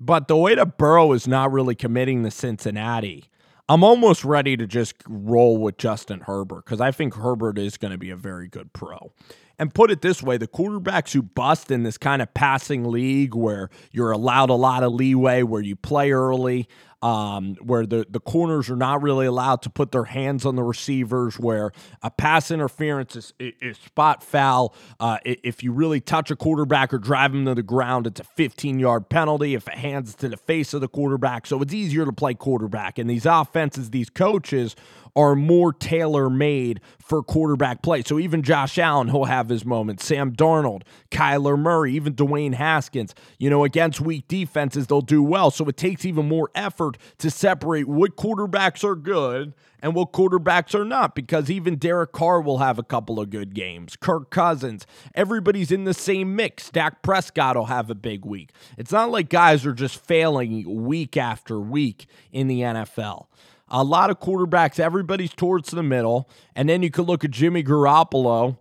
[0.00, 3.28] But the way that Burrow is not really committing to Cincinnati,
[3.68, 7.92] I'm almost ready to just roll with Justin Herbert because I think Herbert is going
[7.92, 9.12] to be a very good pro.
[9.58, 13.34] And put it this way the quarterbacks who bust in this kind of passing league
[13.34, 16.68] where you're allowed a lot of leeway, where you play early,
[17.02, 20.62] um, where the, the corners are not really allowed to put their hands on the
[20.62, 24.74] receivers, where a pass interference is, is spot foul.
[25.00, 28.24] Uh, if you really touch a quarterback or drive him to the ground, it's a
[28.24, 29.54] 15 yard penalty.
[29.54, 32.98] If it hands to the face of the quarterback, so it's easier to play quarterback.
[32.98, 34.76] And these offenses, these coaches
[35.14, 38.02] are more tailor made for quarterback play.
[38.02, 40.04] So even Josh Allen, he'll have his moments.
[40.04, 45.50] Sam Darnold, Kyler Murray, even Dwayne Haskins, you know, against weak defenses, they'll do well.
[45.50, 50.74] So it takes even more effort to separate what quarterbacks are good and what quarterbacks
[50.74, 53.96] are not because even Derek Carr will have a couple of good games.
[53.96, 56.70] Kirk Cousins, everybody's in the same mix.
[56.70, 58.50] Dak Prescott will have a big week.
[58.78, 63.26] It's not like guys are just failing week after week in the NFL
[63.72, 66.28] a lot of quarterbacks, everybody's towards the middle.
[66.54, 68.58] And then you could look at Jimmy Garoppolo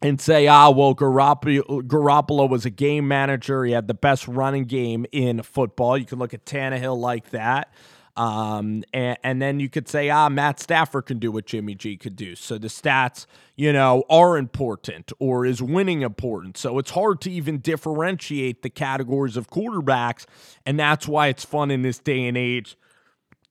[0.00, 3.64] and say, ah, well, Garoppolo, was a game manager.
[3.64, 5.96] He had the best running game in football.
[5.96, 7.72] You could look at Tannehill like that.
[8.16, 11.96] Um, and, and then you could say, ah, Matt Stafford can do what Jimmy G
[11.96, 12.34] could do.
[12.34, 16.56] So the stats, you know, are important or is winning important.
[16.56, 20.26] So it's hard to even differentiate the categories of quarterbacks.
[20.66, 22.76] And that's why it's fun in this day and age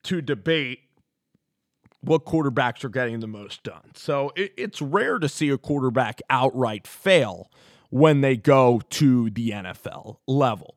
[0.03, 0.79] to debate
[2.01, 3.91] what quarterbacks are getting the most done.
[3.95, 7.51] So it, it's rare to see a quarterback outright fail
[7.89, 10.75] when they go to the NFL level.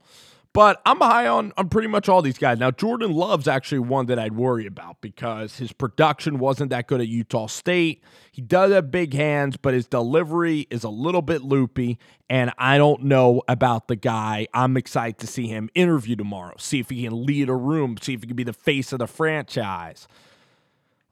[0.55, 2.61] But I'm high on, on pretty much all these guys.
[2.61, 7.01] Now, Jordan Love's actually one that I'd worry about because his production wasn't that good
[7.01, 8.05] at Utah State.
[8.31, 11.99] He does have big hands, but his delivery is a little bit loopy.
[12.31, 14.47] And I don't know about the guy.
[14.55, 18.15] I'm excited to see him interview tomorrow, see if he can lead a room, see
[18.15, 20.07] if he can be the face of the franchise.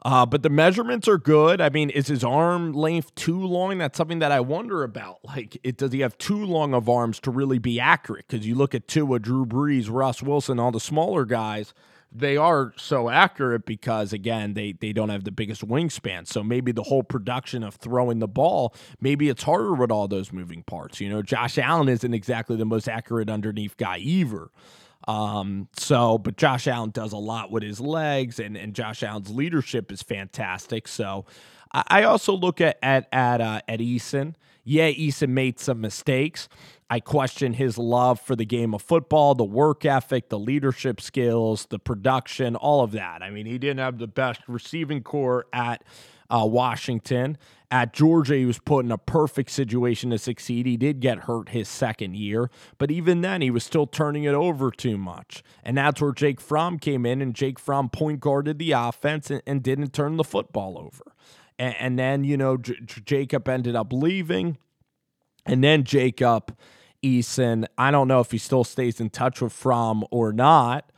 [0.04, 1.60] Uh, but the measurements are good.
[1.60, 3.78] I mean, is his arm length too long?
[3.78, 5.18] That's something that I wonder about.
[5.24, 8.26] Like, it, does he have too long of arms to really be accurate?
[8.28, 11.72] Because you look at Tua, Drew Brees, Russ Wilson, all the smaller guys,
[12.14, 16.26] they are so accurate because again, they they don't have the biggest wingspan.
[16.26, 20.32] So maybe the whole production of throwing the ball, maybe it's harder with all those
[20.32, 21.00] moving parts.
[21.00, 24.48] You know, Josh Allen isn't exactly the most accurate underneath guy either.
[25.08, 29.30] Um, so, but Josh Allen does a lot with his legs, and, and Josh Allen's
[29.30, 30.86] leadership is fantastic.
[30.86, 31.26] So,
[31.72, 34.34] I, I also look at at at, uh, at Eason.
[34.64, 36.48] Yeah, Eason made some mistakes.
[36.88, 41.66] I question his love for the game of football, the work ethic, the leadership skills,
[41.70, 43.22] the production, all of that.
[43.22, 45.82] I mean, he didn't have the best receiving corps at
[46.30, 47.38] uh, Washington.
[47.72, 50.66] At Georgia, he was put in a perfect situation to succeed.
[50.66, 54.34] He did get hurt his second year, but even then, he was still turning it
[54.34, 55.42] over too much.
[55.64, 59.42] And that's where Jake Fromm came in, and Jake Fromm point guarded the offense and,
[59.46, 61.14] and didn't turn the football over.
[61.58, 64.58] And, and then, you know, J- Jacob ended up leaving.
[65.46, 66.54] And then Jacob
[67.02, 70.91] Eason, I don't know if he still stays in touch with Fromm or not.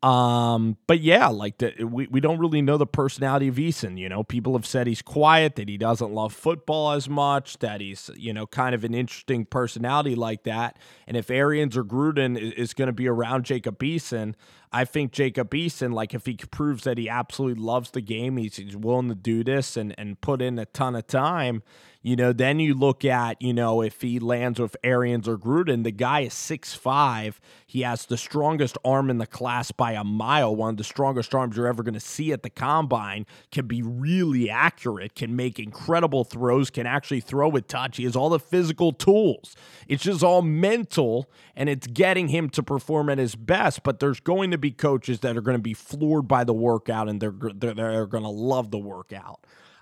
[0.00, 3.98] Um, but yeah, like the, we, we don't really know the personality of Eason.
[3.98, 7.80] You know, people have said he's quiet, that he doesn't love football as much, that
[7.80, 10.78] he's, you know, kind of an interesting personality like that.
[11.08, 14.34] And if Arians or Gruden is, is going to be around Jacob Eason,
[14.72, 18.56] I think Jacob Eason, like if he proves that he absolutely loves the game, he's,
[18.56, 21.62] he's willing to do this and, and put in a ton of time,
[22.00, 25.82] you know, then you look at, you know, if he lands with Arians or Gruden,
[25.82, 27.40] the guy is six five.
[27.66, 31.34] He has the strongest arm in the class by a mile, one of the strongest
[31.34, 35.58] arms you're ever going to see at the combine, can be really accurate, can make
[35.58, 37.96] incredible throws, can actually throw with touch.
[37.96, 39.56] He has all the physical tools.
[39.88, 43.82] It's just all mental and it's getting him to perform at his best.
[43.82, 47.08] But there's going to be coaches that are going to be floored by the workout
[47.08, 49.40] and they're, they're, they're going to love the workout.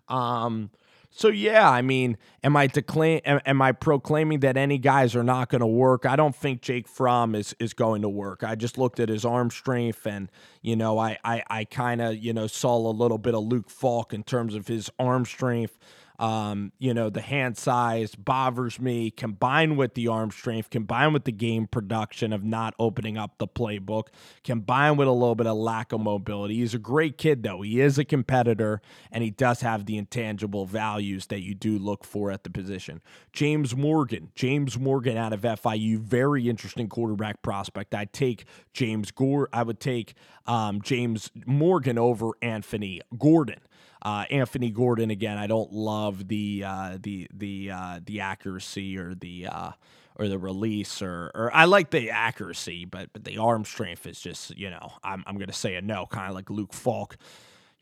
[0.08, 0.70] Um,
[1.16, 5.24] so yeah, I mean, am I declaim am, am I proclaiming that any guys are
[5.24, 6.04] not going to work?
[6.04, 8.44] I don't think Jake Fromm is is going to work.
[8.44, 12.16] I just looked at his arm strength and you know, I I, I kind of,
[12.16, 15.78] you know, saw a little bit of Luke Falk in terms of his arm strength.
[16.18, 21.24] Um, you know, the hand size bothers me, combined with the arm strength, combined with
[21.24, 24.08] the game production of not opening up the playbook,
[24.44, 26.56] combined with a little bit of lack of mobility.
[26.56, 27.62] He's a great kid, though.
[27.62, 32.04] He is a competitor, and he does have the intangible values that you do look
[32.04, 33.00] for at the position.
[33.32, 37.94] James Morgan, James Morgan out of FIU, very interesting quarterback prospect.
[37.94, 39.48] I'd take James Gore.
[39.52, 40.14] I would take
[40.46, 43.60] um, James Morgan over Anthony Gordon.
[44.02, 45.38] Uh, Anthony Gordon again.
[45.38, 49.70] I don't love the uh, the the uh, the accuracy or the uh,
[50.16, 54.20] or the release or or I like the accuracy, but but the arm strength is
[54.20, 57.16] just you know I'm I'm gonna say a no, kind of like Luke Falk.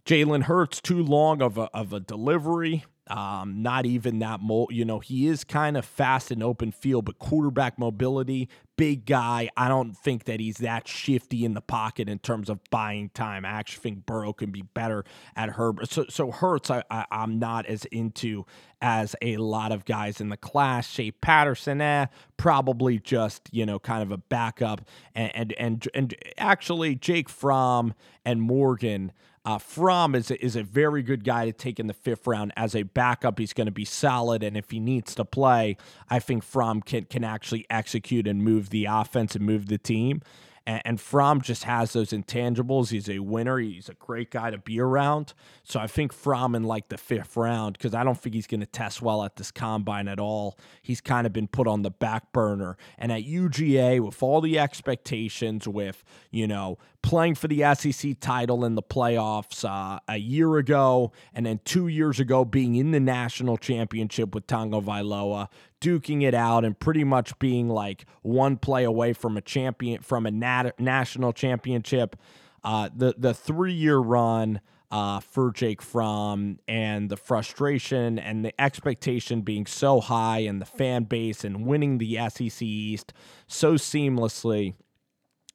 [0.07, 2.85] Jalen Hurts too long of a of a delivery.
[3.07, 7.05] Um, not even that mo you know, he is kind of fast in open field,
[7.05, 8.49] but quarterback mobility,
[8.79, 9.51] big guy.
[9.59, 13.45] I don't think that he's that shifty in the pocket in terms of buying time.
[13.45, 15.05] I actually think Burrow can be better
[15.37, 15.91] at Herbert.
[15.91, 18.47] So so Hurts I, I am not as into
[18.81, 20.91] as a lot of guys in the class.
[20.91, 22.07] Shea Patterson, eh,
[22.39, 24.81] probably just, you know, kind of a backup.
[25.15, 27.93] And and and, and actually Jake Fromm
[28.25, 29.13] and Morgan
[29.45, 32.53] uh, Fromm is a, is a very good guy to take in the fifth round
[32.57, 33.39] as a backup.
[33.39, 35.77] He's going to be solid, and if he needs to play,
[36.09, 40.23] I think Fromm can can actually execute and move the offense and move the team.
[40.67, 42.91] And, and Fromm just has those intangibles.
[42.91, 43.59] He's a winner.
[43.59, 45.35] He's a great guy to be around.
[45.63, 48.61] So I think Fromm in like the fifth round, because I don't think he's going
[48.61, 50.59] to test well at this combine at all.
[50.83, 52.77] He's kind of been put on the back burner.
[52.99, 58.65] And at UGA, with all the expectations, with, you know, playing for the SEC title
[58.65, 62.99] in the playoffs uh, a year ago, and then two years ago being in the
[62.99, 65.49] national championship with Tagovailoa,
[65.83, 70.25] duking it out, and pretty much being like one play away from a champion from
[70.25, 72.17] a nat- national championship.
[72.65, 74.61] Uh, the the three year run.
[74.91, 80.67] Uh, for Jake Fromm and the frustration and the expectation being so high and the
[80.67, 83.13] fan base and winning the SEC East
[83.49, 84.75] so seamlessly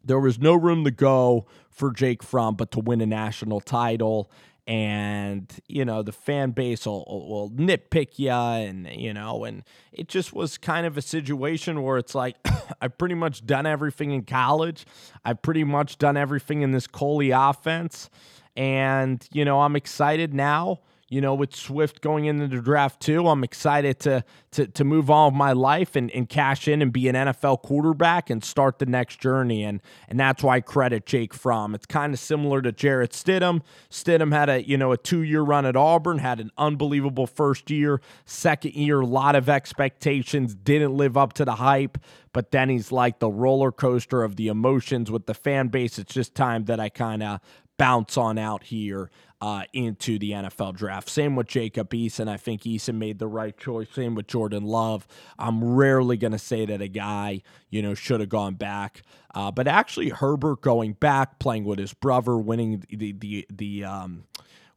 [0.04, 4.32] there was no room to go for Jake Fromm but to win a national title.
[4.68, 8.30] And, you know, the fan base will, will nitpick you.
[8.30, 12.36] And, you know, and it just was kind of a situation where it's like,
[12.82, 14.86] I've pretty much done everything in college.
[15.26, 18.12] I've pretty much done everything in this Coley offense.
[18.56, 23.28] And, you know, I'm excited now you know, with Swift going into the draft too.
[23.28, 26.94] I'm excited to to to move on with my life and, and cash in and
[26.94, 29.64] be an NFL quarterback and start the next journey.
[29.64, 31.74] And and that's why I credit Jake Fromm.
[31.74, 33.62] It's kind of similar to Jarrett Stidham.
[33.90, 38.02] Stidham had a, you know, a two-year run at Auburn, had an unbelievable first year,
[38.26, 41.98] second year, a lot of expectations, didn't live up to the hype.
[42.32, 45.98] But then he's like the roller coaster of the emotions with the fan base.
[45.98, 47.40] It's just time that I kind of
[47.80, 49.10] bounce on out here
[49.42, 51.10] uh, into the NFL draft.
[51.10, 52.28] Same with Jacob Eason.
[52.28, 53.88] I think Eason made the right choice.
[53.94, 55.08] Same with Jordan Love.
[55.38, 59.02] I'm rarely going to say that a guy, you know, should have gone back.
[59.34, 64.24] Uh, but actually, Herbert going back, playing with his brother, winning the the the um,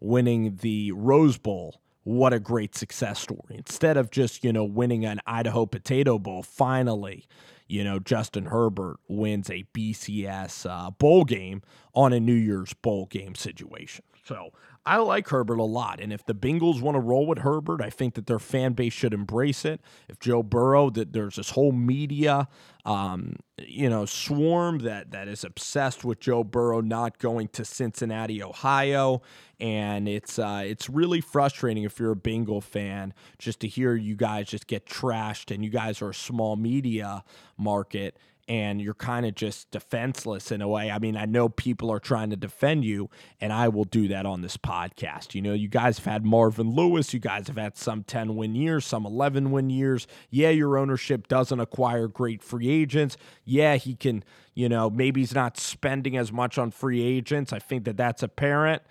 [0.01, 1.81] winning the Rose Bowl.
[2.05, 3.57] What a great success story!
[3.57, 7.27] Instead of just you know winning an Idaho Potato Bowl, finally,
[7.67, 11.63] you know, Justin Herbert wins a BCS uh, bowl game
[11.95, 14.05] on a New Year's bowl game situation.
[14.25, 14.53] So
[14.85, 16.01] I like Herbert a lot.
[16.01, 18.93] And if the Bengals want to roll with Herbert, I think that their fan base
[18.93, 19.81] should embrace it.
[20.09, 22.49] If Joe Burrow, that there's this whole media,
[22.85, 28.43] um, you know, swarm that that is obsessed with Joe Burrow not going to Cincinnati,
[28.43, 29.23] Ohio,
[29.61, 34.17] and it's uh, it's really frustrating if you're a Bengal fan just to hear you
[34.17, 37.23] guys just get trashed, and you guys are a small media
[37.57, 38.19] market
[38.49, 40.91] and you're kind of just defenseless in a way.
[40.91, 43.09] I mean, I know people are trying to defend you,
[43.41, 45.35] and I will do that on this podcast.
[45.35, 48.55] You know, you guys have had Marvin Lewis, you guys have had some 10 win
[48.55, 50.07] years, some 11 win years.
[50.31, 53.17] Yeah, your ownership doesn't acquire great free agents.
[53.45, 54.25] Yeah, he can,
[54.55, 57.53] you know, maybe he's not spending as much on free agents.
[57.53, 58.83] I think that that's apparent.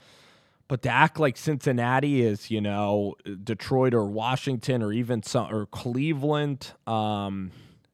[0.70, 5.66] But to act like Cincinnati is, you know, Detroit or Washington or even some or
[5.66, 7.52] Cleveland, um,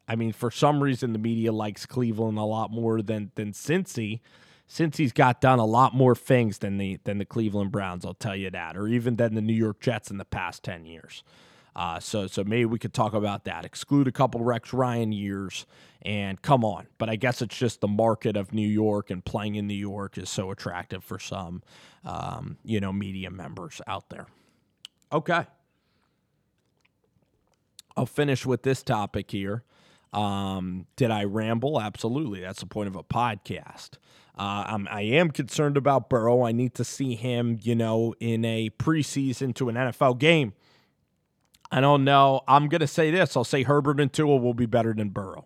[0.07, 4.21] I mean, for some reason, the media likes Cleveland a lot more than than Cincy.
[4.69, 8.05] Cincy's got done a lot more things than the than the Cleveland Browns.
[8.05, 10.85] I'll tell you that, or even than the New York Jets in the past ten
[10.85, 11.23] years.
[11.75, 13.65] Uh, so so maybe we could talk about that.
[13.65, 15.65] Exclude a couple Rex Ryan years
[16.01, 16.87] and come on.
[16.97, 20.17] But I guess it's just the market of New York and playing in New York
[20.17, 21.61] is so attractive for some,
[22.03, 24.25] um, you know, media members out there.
[25.11, 25.45] Okay.
[27.95, 29.63] I'll finish with this topic here.
[30.13, 31.79] Um, did I ramble?
[31.79, 32.41] Absolutely.
[32.41, 33.91] That's the point of a podcast.
[34.37, 36.43] Uh, I'm, I am concerned about Burrow.
[36.43, 40.53] I need to see him, you know, in a preseason to an NFL game.
[41.71, 42.41] I don't know.
[42.47, 43.35] I'm going to say this.
[43.35, 45.45] I'll say Herbert and Tua will be better than Burrow.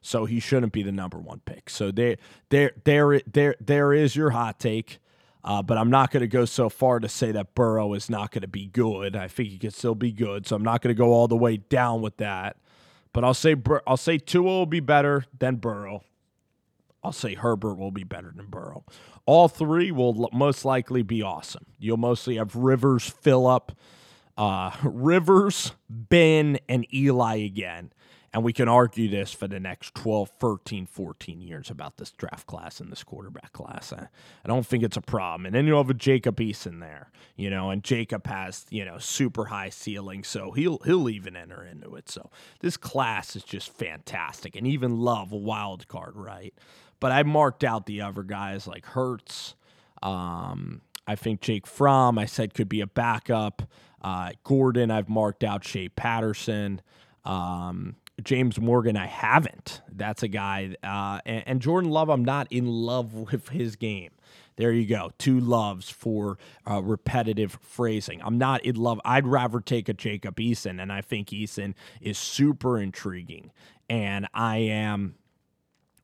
[0.00, 1.68] So he shouldn't be the number one pick.
[1.68, 2.16] So there,
[2.50, 4.98] there, there, there, there is your hot take.
[5.42, 8.32] Uh, but I'm not going to go so far to say that Burrow is not
[8.32, 9.14] going to be good.
[9.14, 10.44] I think he can still be good.
[10.44, 12.56] So I'm not going to go all the way down with that.
[13.16, 13.56] But I'll say
[13.86, 16.04] I'll say Tua will be better than Burrow.
[17.02, 18.84] I'll say Herbert will be better than Burrow.
[19.24, 21.64] All three will most likely be awesome.
[21.78, 23.72] You'll mostly have Rivers, Philip,
[24.36, 27.90] uh, Rivers, Ben, and Eli again.
[28.36, 32.46] And we can argue this for the next 12, 13, 14 years about this draft
[32.46, 33.94] class and this quarterback class.
[33.94, 34.08] I,
[34.44, 35.46] I don't think it's a problem.
[35.46, 38.98] And then you'll have a Jacob Eason there, you know, and Jacob has, you know,
[38.98, 42.10] super high ceiling, so he'll he'll even enter into it.
[42.10, 42.28] So
[42.60, 44.54] this class is just fantastic.
[44.54, 46.52] And even love a wild card, right?
[47.00, 49.54] But I marked out the other guys like Hurts.
[50.02, 53.62] Um, I think Jake Fromm, I said, could be a backup.
[54.02, 56.82] Uh, Gordon, I've marked out Shea Patterson.
[57.24, 59.82] Um, James Morgan, I haven't.
[59.92, 60.74] That's a guy.
[60.82, 64.12] Uh, and, and, Jordan Love, I'm not in love with his game.
[64.56, 65.12] There you go.
[65.18, 66.38] Two loves for
[66.68, 68.22] uh, repetitive phrasing.
[68.22, 69.00] I'm not in love.
[69.04, 73.52] I'd rather take a Jacob Eason, and I think Eason is super intriguing.
[73.90, 75.16] And I am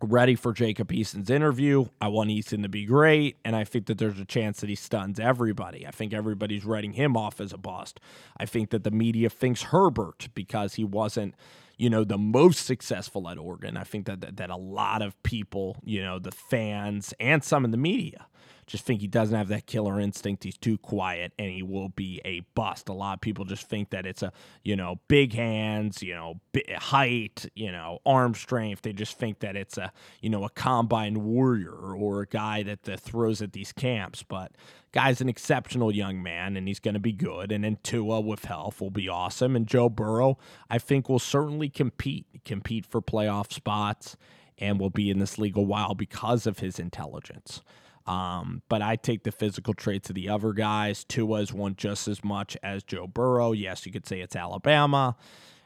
[0.03, 1.87] ready for Jacob Eason's interview.
[2.01, 4.75] I want Eason to be great, and I think that there's a chance that he
[4.75, 5.87] stuns everybody.
[5.87, 8.01] I think everybody's writing him off as a bust.
[8.37, 11.35] I think that the media thinks Herbert because he wasn't,
[11.83, 13.77] you know, the most successful at Oregon.
[13.77, 17.65] I think that that, that a lot of people, you know, the fans and some
[17.65, 18.27] in the media
[18.73, 20.45] just think he doesn't have that killer instinct.
[20.45, 22.89] He's too quiet and he will be a bust.
[22.89, 24.33] A lot of people just think that it's a,
[24.65, 26.41] you know, big hands, you know,
[26.79, 28.81] height, you know, arm strength.
[28.81, 29.93] They just think that it's a,
[30.23, 34.23] you know, a combine warrior or a guy that, that throws at these camps.
[34.23, 34.53] But
[34.91, 37.53] guy's an exceptional young man and he's going to be good.
[37.53, 39.55] And then Tua with health will be awesome.
[39.55, 40.39] And Joe Burrow,
[40.71, 44.17] I think, will certainly compete, compete for playoff spots
[44.57, 47.61] and will be in this league a while because of his intelligence.
[48.07, 51.05] Um, but I take the physical traits of the other guys.
[51.05, 53.53] Tua's won just as much as Joe Burrow.
[53.53, 55.17] Yes, you could say it's Alabama.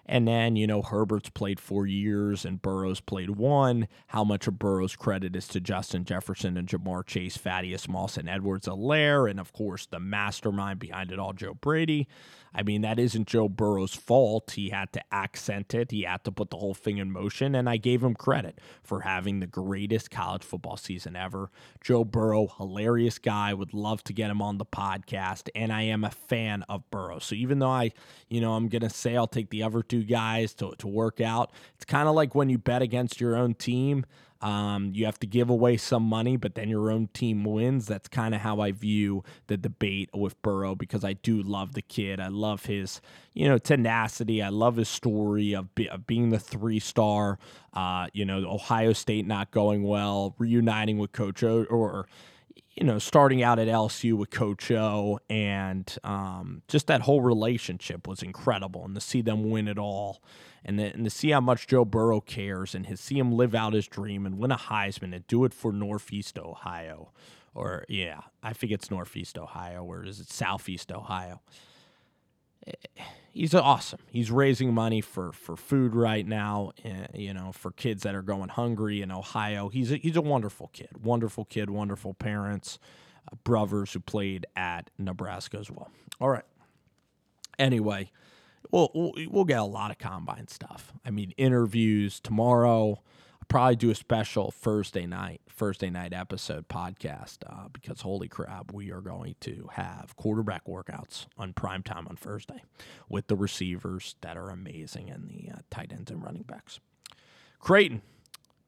[0.08, 3.88] And then, you know, Herbert's played four years and Burrow's played one.
[4.08, 8.28] How much of Burrow's credit is to Justin Jefferson and Ja'Marr Chase, Thaddeus Moss, and
[8.28, 12.06] Edwards-Helaire, and of course the mastermind behind it all, Joe Brady.
[12.56, 14.52] I mean, that isn't Joe Burrow's fault.
[14.52, 17.68] He had to accent it, he had to put the whole thing in motion, and
[17.68, 21.50] I gave him credit for having the greatest college football season ever.
[21.82, 26.02] Joe Burrow, hilarious guy, would love to get him on the podcast, and I am
[26.02, 27.18] a fan of Burrow.
[27.18, 27.92] So even though I,
[28.30, 31.20] you know, I'm going to say I'll take the other two guys to, to work
[31.20, 34.06] out, it's kind of like when you bet against your own team.
[34.40, 37.86] Um, you have to give away some money, but then your own team wins.
[37.86, 41.82] That's kind of how I view the debate with Burrow because I do love the
[41.82, 42.20] kid.
[42.20, 43.00] I love his,
[43.34, 44.42] you know, tenacity.
[44.42, 47.38] I love his story of, be, of being the three star.
[47.72, 52.06] Uh, you know, Ohio State not going well, reuniting with Coach o, or
[52.76, 58.06] you know, starting out at LSU with Coach O, and um, just that whole relationship
[58.06, 58.84] was incredible.
[58.84, 60.22] And to see them win it all,
[60.62, 63.54] and, the, and to see how much Joe Burrow cares, and to see him live
[63.54, 67.12] out his dream and win a Heisman and do it for Northeast Ohio,
[67.54, 71.40] or yeah, I think it's Northeast Ohio, or is it Southeast Ohio?
[73.32, 74.00] He's awesome.
[74.10, 78.22] He's raising money for for food right now, uh, you know, for kids that are
[78.22, 79.68] going hungry in Ohio.
[79.68, 82.78] He's a, he's a wonderful kid, wonderful kid, wonderful parents,
[83.30, 85.90] uh, brothers who played at Nebraska as well.
[86.20, 86.44] All right.
[87.58, 88.10] Anyway,
[88.70, 90.92] we'll, we'll we'll get a lot of combine stuff.
[91.04, 93.02] I mean, interviews tomorrow
[93.48, 98.90] probably do a special Thursday night, Thursday night episode podcast uh, because holy crap, we
[98.90, 102.62] are going to have quarterback workouts on prime time on Thursday
[103.08, 106.80] with the receivers that are amazing and the uh, tight ends and running backs.
[107.58, 108.02] Creighton,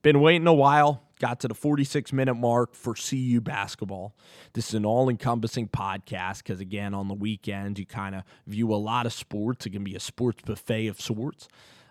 [0.01, 1.03] been waiting a while.
[1.19, 4.15] Got to the 46 minute mark for CU basketball.
[4.53, 8.73] This is an all encompassing podcast because, again, on the weekend, you kind of view
[8.73, 9.65] a lot of sports.
[9.65, 11.49] It can be a sports buffet of sorts.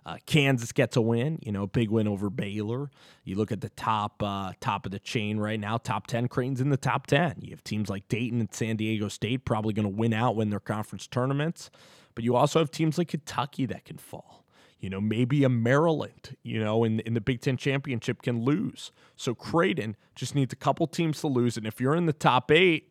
[0.08, 2.90] Uh, Kansas gets a win, you know, big win over Baylor.
[3.24, 6.62] You look at the top uh, top of the chain right now, top 10 Creighton's
[6.62, 7.40] in the top 10.
[7.42, 10.48] You have teams like Dayton and San Diego State probably going to win out when
[10.48, 11.70] their conference tournaments,
[12.14, 14.46] but you also have teams like Kentucky that can fall.
[14.80, 18.92] You know, maybe a Maryland, you know, in, in the Big Ten championship can lose.
[19.14, 21.58] So Creighton just needs a couple teams to lose.
[21.58, 22.90] And if you're in the top eight,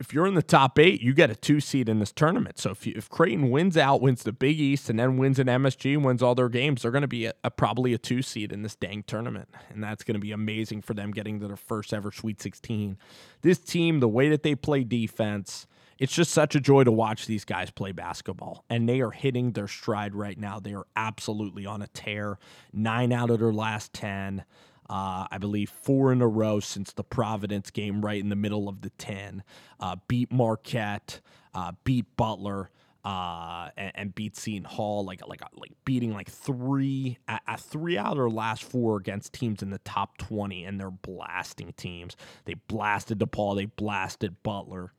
[0.00, 2.58] if you're in the top eight, you get a two seed in this tournament.
[2.58, 5.48] So if you, if Creighton wins out, wins the Big East, and then wins an
[5.48, 8.52] MSG, wins all their games, they're going to be a, a, probably a two seed
[8.52, 11.56] in this dang tournament, and that's going to be amazing for them getting to their
[11.56, 12.96] first ever Sweet 16.
[13.42, 15.66] This team, the way that they play defense,
[15.98, 19.52] it's just such a joy to watch these guys play basketball, and they are hitting
[19.52, 20.60] their stride right now.
[20.60, 22.38] They are absolutely on a tear.
[22.72, 24.44] Nine out of their last ten.
[24.88, 28.68] Uh, I believe four in a row since the Providence game, right in the middle
[28.68, 29.42] of the 10.
[29.78, 31.20] Uh, beat Marquette,
[31.54, 32.70] uh, beat Butler.
[33.04, 38.10] Uh, and, and, beat Seton Hall like like like beating like three at, three out
[38.10, 42.16] of their last four against teams in the top twenty, and they're blasting teams.
[42.44, 44.92] They blasted DePaul, they blasted Butler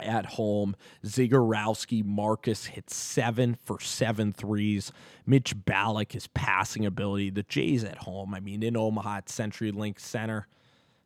[0.00, 0.76] at home.
[1.04, 4.92] Zegarowski Marcus hit seven for seven threes.
[5.26, 7.30] Mitch Ballock, his passing ability.
[7.30, 10.48] The Jays at home, I mean, in Omaha at CenturyLink Center,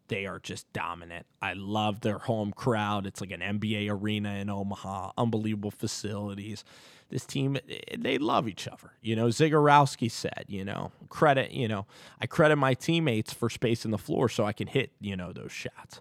[0.08, 1.26] they are just dominant.
[1.42, 3.06] I love their home crowd.
[3.06, 6.64] It's like an NBA arena in Omaha, unbelievable facilities.
[7.10, 8.92] This team, eh, they love each other.
[9.02, 11.86] You know, Zegarowski said, you know, credit, you know,
[12.20, 15.52] I credit my teammates for spacing the floor so I can hit, you know, those
[15.52, 16.00] shots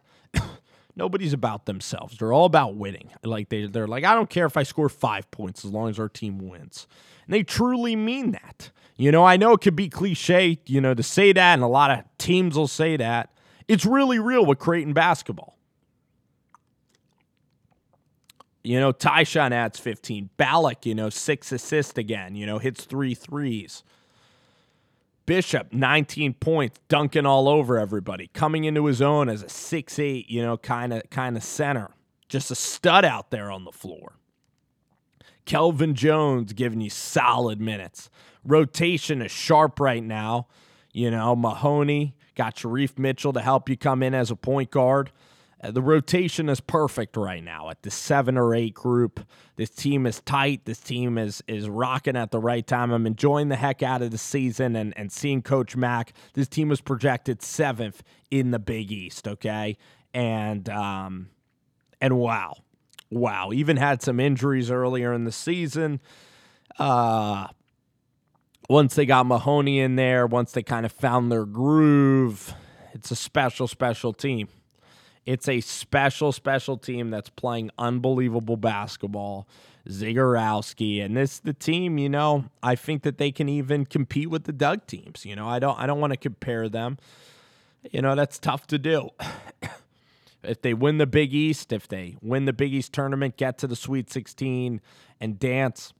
[0.97, 2.17] nobody's about themselves.
[2.17, 3.11] They're all about winning.
[3.23, 5.99] Like they they're like, I don't care if I score five points as long as
[5.99, 6.87] our team wins.
[7.25, 8.71] And they truly mean that.
[8.97, 11.67] You know, I know it could be cliche, you know, to say that, and a
[11.67, 13.31] lot of teams will say that.
[13.67, 15.55] It's really real with Creighton basketball.
[18.63, 20.31] You know, Ty-Shon adds 15.
[20.35, 23.83] Ballock, you know, six assists again, you know, hits three threes.
[25.27, 30.41] Bishop, 19 points, dunking all over everybody, coming into his own as a six-eight, you
[30.41, 31.91] know, kind of kind of center.
[32.29, 34.13] Just a stud out there on the floor.
[35.45, 38.09] Kelvin Jones giving you solid minutes.
[38.43, 40.47] Rotation is sharp right now.
[40.93, 45.11] You know, Mahoney got Shereef Mitchell to help you come in as a point guard.
[45.61, 49.19] Uh, the rotation is perfect right now at the seven or eight group.
[49.55, 50.65] This team is tight.
[50.65, 52.91] This team is is rocking at the right time.
[52.91, 56.13] I'm enjoying the heck out of the season and, and seeing Coach Mack.
[56.33, 59.77] This team was projected seventh in the Big East, okay?
[60.13, 61.29] And um
[61.99, 62.57] and wow.
[63.09, 63.51] Wow.
[63.51, 66.01] Even had some injuries earlier in the season.
[66.77, 67.47] Uh
[68.69, 72.53] once they got Mahoney in there, once they kind of found their groove,
[72.93, 74.49] it's a special, special team.
[75.27, 79.45] It's a special, special team that's playing unbelievable basketball.
[79.89, 84.45] Zegarowski and this the team, you know, I think that they can even compete with
[84.45, 85.25] the Doug teams.
[85.25, 86.97] You know, I don't I don't want to compare them.
[87.91, 89.09] You know, that's tough to do.
[90.43, 93.67] if they win the Big East, if they win the Big East tournament, get to
[93.67, 94.79] the Sweet 16
[95.19, 95.93] and dance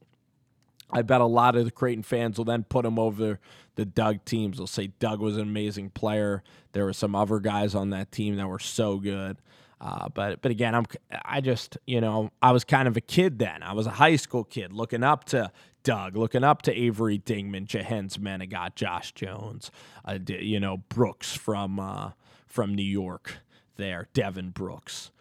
[0.90, 3.38] I bet a lot of the Creighton fans will then put him over
[3.74, 4.56] the Doug teams.
[4.56, 6.42] They'll say Doug was an amazing player.
[6.72, 9.38] There were some other guys on that team that were so good.
[9.80, 10.86] Uh, but but again, I'm
[11.24, 13.62] I just you know I was kind of a kid then.
[13.62, 15.52] I was a high school kid looking up to
[15.84, 19.70] Doug, looking up to Avery Dingman, Jahenns Manigat, Josh Jones,
[20.04, 22.10] uh, you know Brooks from uh,
[22.46, 23.38] from New York,
[23.76, 25.12] there Devin Brooks,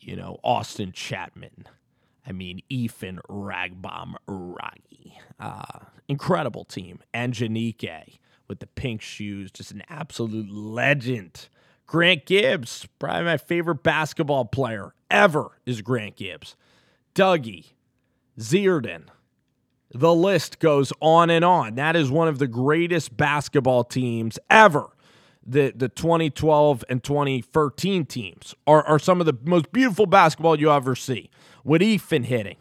[0.00, 1.64] you know Austin Chatman.
[2.26, 5.12] I mean, Ethan Ragbom Wragge.
[5.38, 7.00] Uh, incredible team.
[7.14, 8.18] And Janike
[8.48, 11.48] with the pink shoes, just an absolute legend.
[11.86, 16.56] Grant Gibbs, probably my favorite basketball player ever, is Grant Gibbs.
[17.14, 17.72] Dougie,
[18.38, 19.04] Zierden.
[19.94, 21.76] The list goes on and on.
[21.76, 24.88] That is one of the greatest basketball teams ever.
[25.48, 30.72] The, the 2012 and 2013 teams are, are some of the most beautiful basketball you
[30.72, 31.30] ever see
[31.62, 32.56] with Ethan hitting,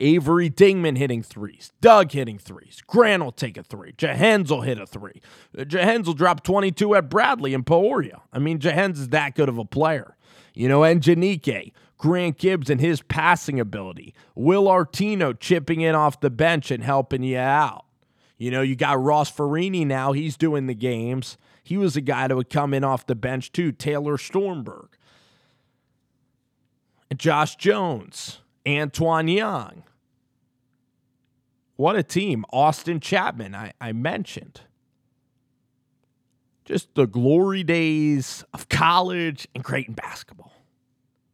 [0.00, 4.80] Avery Dingman hitting threes, Doug hitting threes, Grant will take a three, Jahenns will hit
[4.80, 5.20] a three.
[5.56, 8.22] Uh, Jahenns will drop 22 at Bradley and Peoria.
[8.32, 10.16] I mean, Jahenns is that good of a player.
[10.54, 16.20] You know, and Janike, Grant Gibbs and his passing ability, Will Artino chipping in off
[16.20, 17.84] the bench and helping you out.
[18.38, 21.36] You know, you got Ross Farini now, he's doing the games.
[21.62, 24.88] He was a guy that would come in off the bench too, Taylor Stormberg.
[27.16, 29.82] Josh Jones, Antoine Young.
[31.76, 32.44] What a team.
[32.52, 34.60] Austin Chatman, I, I mentioned.
[36.64, 40.52] Just the glory days of college and Creighton basketball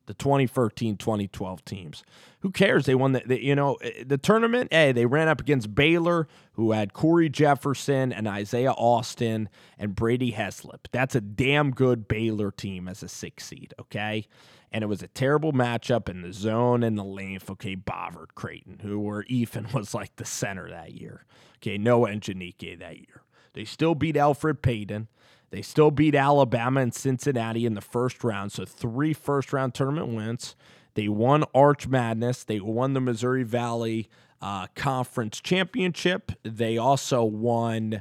[0.06, 2.04] the 2013 2012 teams.
[2.46, 2.86] Who cares?
[2.86, 4.72] They won the, the, you know eh, the tournament.
[4.72, 10.30] Hey, they ran up against Baylor, who had Corey Jefferson and Isaiah Austin and Brady
[10.30, 10.86] Heslip.
[10.92, 13.74] That's a damn good Baylor team as a six seed.
[13.80, 14.28] Okay.
[14.70, 17.50] And it was a terrible matchup in the zone and the length.
[17.50, 21.24] Okay, Bovard Creighton, who were Ethan was like the center that year.
[21.56, 23.22] Okay, Noah and that year.
[23.54, 25.08] They still beat Elfrid Payton.
[25.50, 28.52] They still beat Alabama and Cincinnati in the first round.
[28.52, 30.54] So three first round tournament wins.
[30.96, 32.42] They won Arch Madness.
[32.42, 34.08] They won the Missouri Valley
[34.40, 36.32] uh, Conference Championship.
[36.42, 38.00] They also won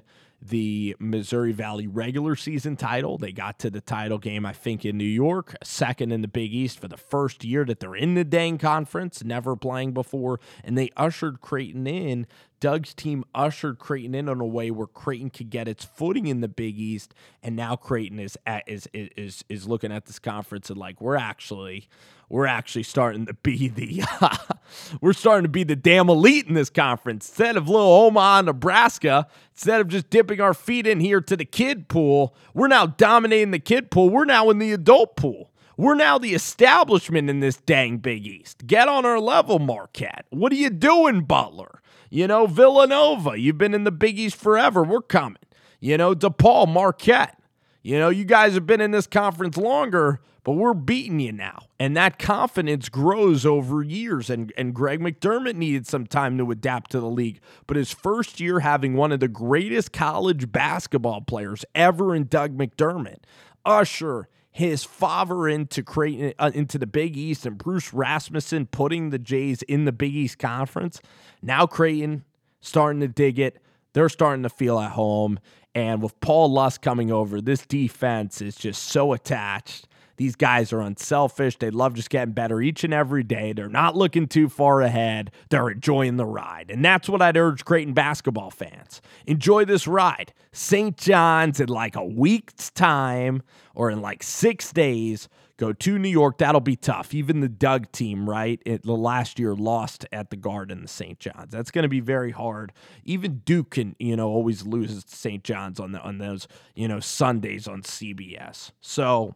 [0.49, 3.17] the Missouri Valley regular season title.
[3.17, 6.53] They got to the title game, I think, in New York, second in the Big
[6.53, 10.39] East for the first year that they're in the dang conference, never playing before.
[10.63, 12.27] And they ushered Creighton in
[12.65, 16.41] Doug's team ushered Creighton in in a way where Creighton could get its footing in
[16.41, 20.69] the Big East, and now Creighton is at, is is is looking at this conference
[20.69, 21.87] and like we're actually
[22.29, 24.03] we're actually starting to be the
[25.01, 29.27] we're starting to be the damn elite in this conference instead of little Omaha, Nebraska.
[29.53, 33.51] Instead of just dipping our feet in here to the kid pool, we're now dominating
[33.51, 34.09] the kid pool.
[34.09, 35.51] We're now in the adult pool.
[35.77, 38.65] We're now the establishment in this dang Big East.
[38.65, 40.25] Get on our level, Marquette.
[40.29, 41.81] What are you doing, Butler?
[42.09, 44.83] You know, Villanova, you've been in the Big East forever.
[44.83, 45.41] We're coming.
[45.81, 47.39] You know, DePaul, Marquette.
[47.81, 51.65] You know, you guys have been in this conference longer, but we're beating you now.
[51.79, 54.29] And that confidence grows over years.
[54.29, 57.41] And, and Greg McDermott needed some time to adapt to the league.
[57.65, 62.55] But his first year having one of the greatest college basketball players ever in Doug
[62.55, 63.23] McDermott,
[63.65, 69.19] Usher, his father into Creighton, uh, into the Big East and Bruce Rasmussen putting the
[69.19, 71.01] Jays in the Big East Conference.
[71.41, 72.23] Now Creighton
[72.61, 73.57] starting to dig it.
[73.93, 75.39] They're starting to feel at home.
[75.73, 79.87] And with Paul Lusk coming over, this defense is just so attached.
[80.17, 81.57] These guys are unselfish.
[81.57, 83.53] They love just getting better each and every day.
[83.53, 85.31] They're not looking too far ahead.
[85.49, 86.71] They're enjoying the ride.
[86.71, 89.01] And that's what I'd urge Creighton basketball fans.
[89.25, 90.33] Enjoy this ride.
[90.51, 90.97] St.
[90.97, 93.43] John's in like a week's time
[93.73, 96.37] or in like six days go to New York.
[96.37, 97.13] That'll be tough.
[97.13, 98.61] Even the Doug team, right?
[98.65, 101.19] It, the last year lost at the Garden, the St.
[101.19, 101.51] John's.
[101.51, 102.73] That's going to be very hard.
[103.03, 105.43] Even Duke can, you know, always loses to St.
[105.43, 108.71] John's on the on those, you know, Sundays on CBS.
[108.81, 109.35] So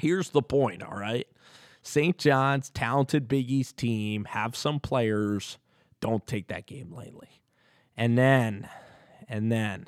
[0.00, 1.26] here's the point, all right?
[1.82, 2.18] St.
[2.18, 5.58] John's, talented Big East team, have some players.
[6.00, 7.42] Don't take that game lightly.
[7.96, 8.68] And then,
[9.28, 9.86] and then,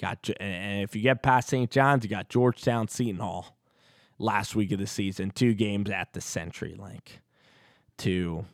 [0.00, 1.70] got and if you get past St.
[1.70, 3.56] John's, you got Georgetown, Seton Hall
[4.18, 7.18] last week of the season, two games at the CenturyLink
[7.98, 8.44] to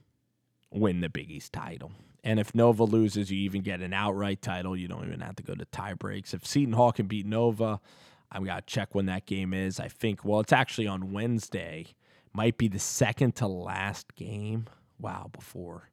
[0.71, 1.93] win the Big East title.
[2.23, 4.77] And if Nova loses, you even get an outright title.
[4.77, 6.33] You don't even have to go to tie breaks.
[6.33, 7.81] If Seton Hall can beat Nova,
[8.35, 9.81] I've got to check when that game is.
[9.81, 11.87] I think, well, it's actually on Wednesday.
[12.33, 14.67] Might be the second to last game.
[14.99, 15.91] Wow, before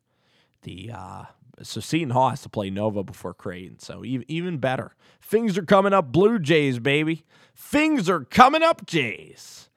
[0.64, 1.24] the uh,
[1.62, 3.80] so Seton Hall has to play Nova before Creighton.
[3.80, 4.96] So even even better.
[5.22, 7.24] Things are coming up, Blue Jays, baby.
[7.56, 9.70] Things are coming up, Jays.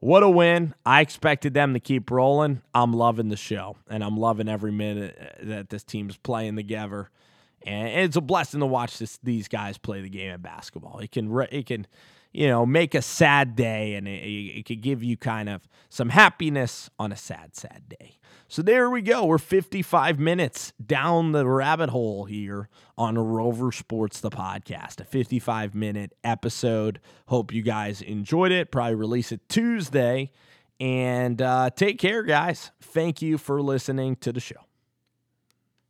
[0.00, 0.74] What a win.
[0.84, 2.62] I expected them to keep rolling.
[2.74, 7.10] I'm loving the show, and I'm loving every minute uh, that this team's playing together.
[7.66, 10.98] And it's a blessing to watch this, these guys play the game of basketball.
[10.98, 11.86] It can it can
[12.32, 16.10] you know make a sad day, and it, it could give you kind of some
[16.10, 18.18] happiness on a sad sad day.
[18.52, 19.24] So there we go.
[19.24, 25.00] We're 55 minutes down the rabbit hole here on Rover Sports, the podcast.
[25.00, 27.00] A 55 minute episode.
[27.28, 28.70] Hope you guys enjoyed it.
[28.70, 30.32] Probably release it Tuesday.
[30.78, 32.72] And uh, take care, guys.
[32.82, 34.66] Thank you for listening to the show.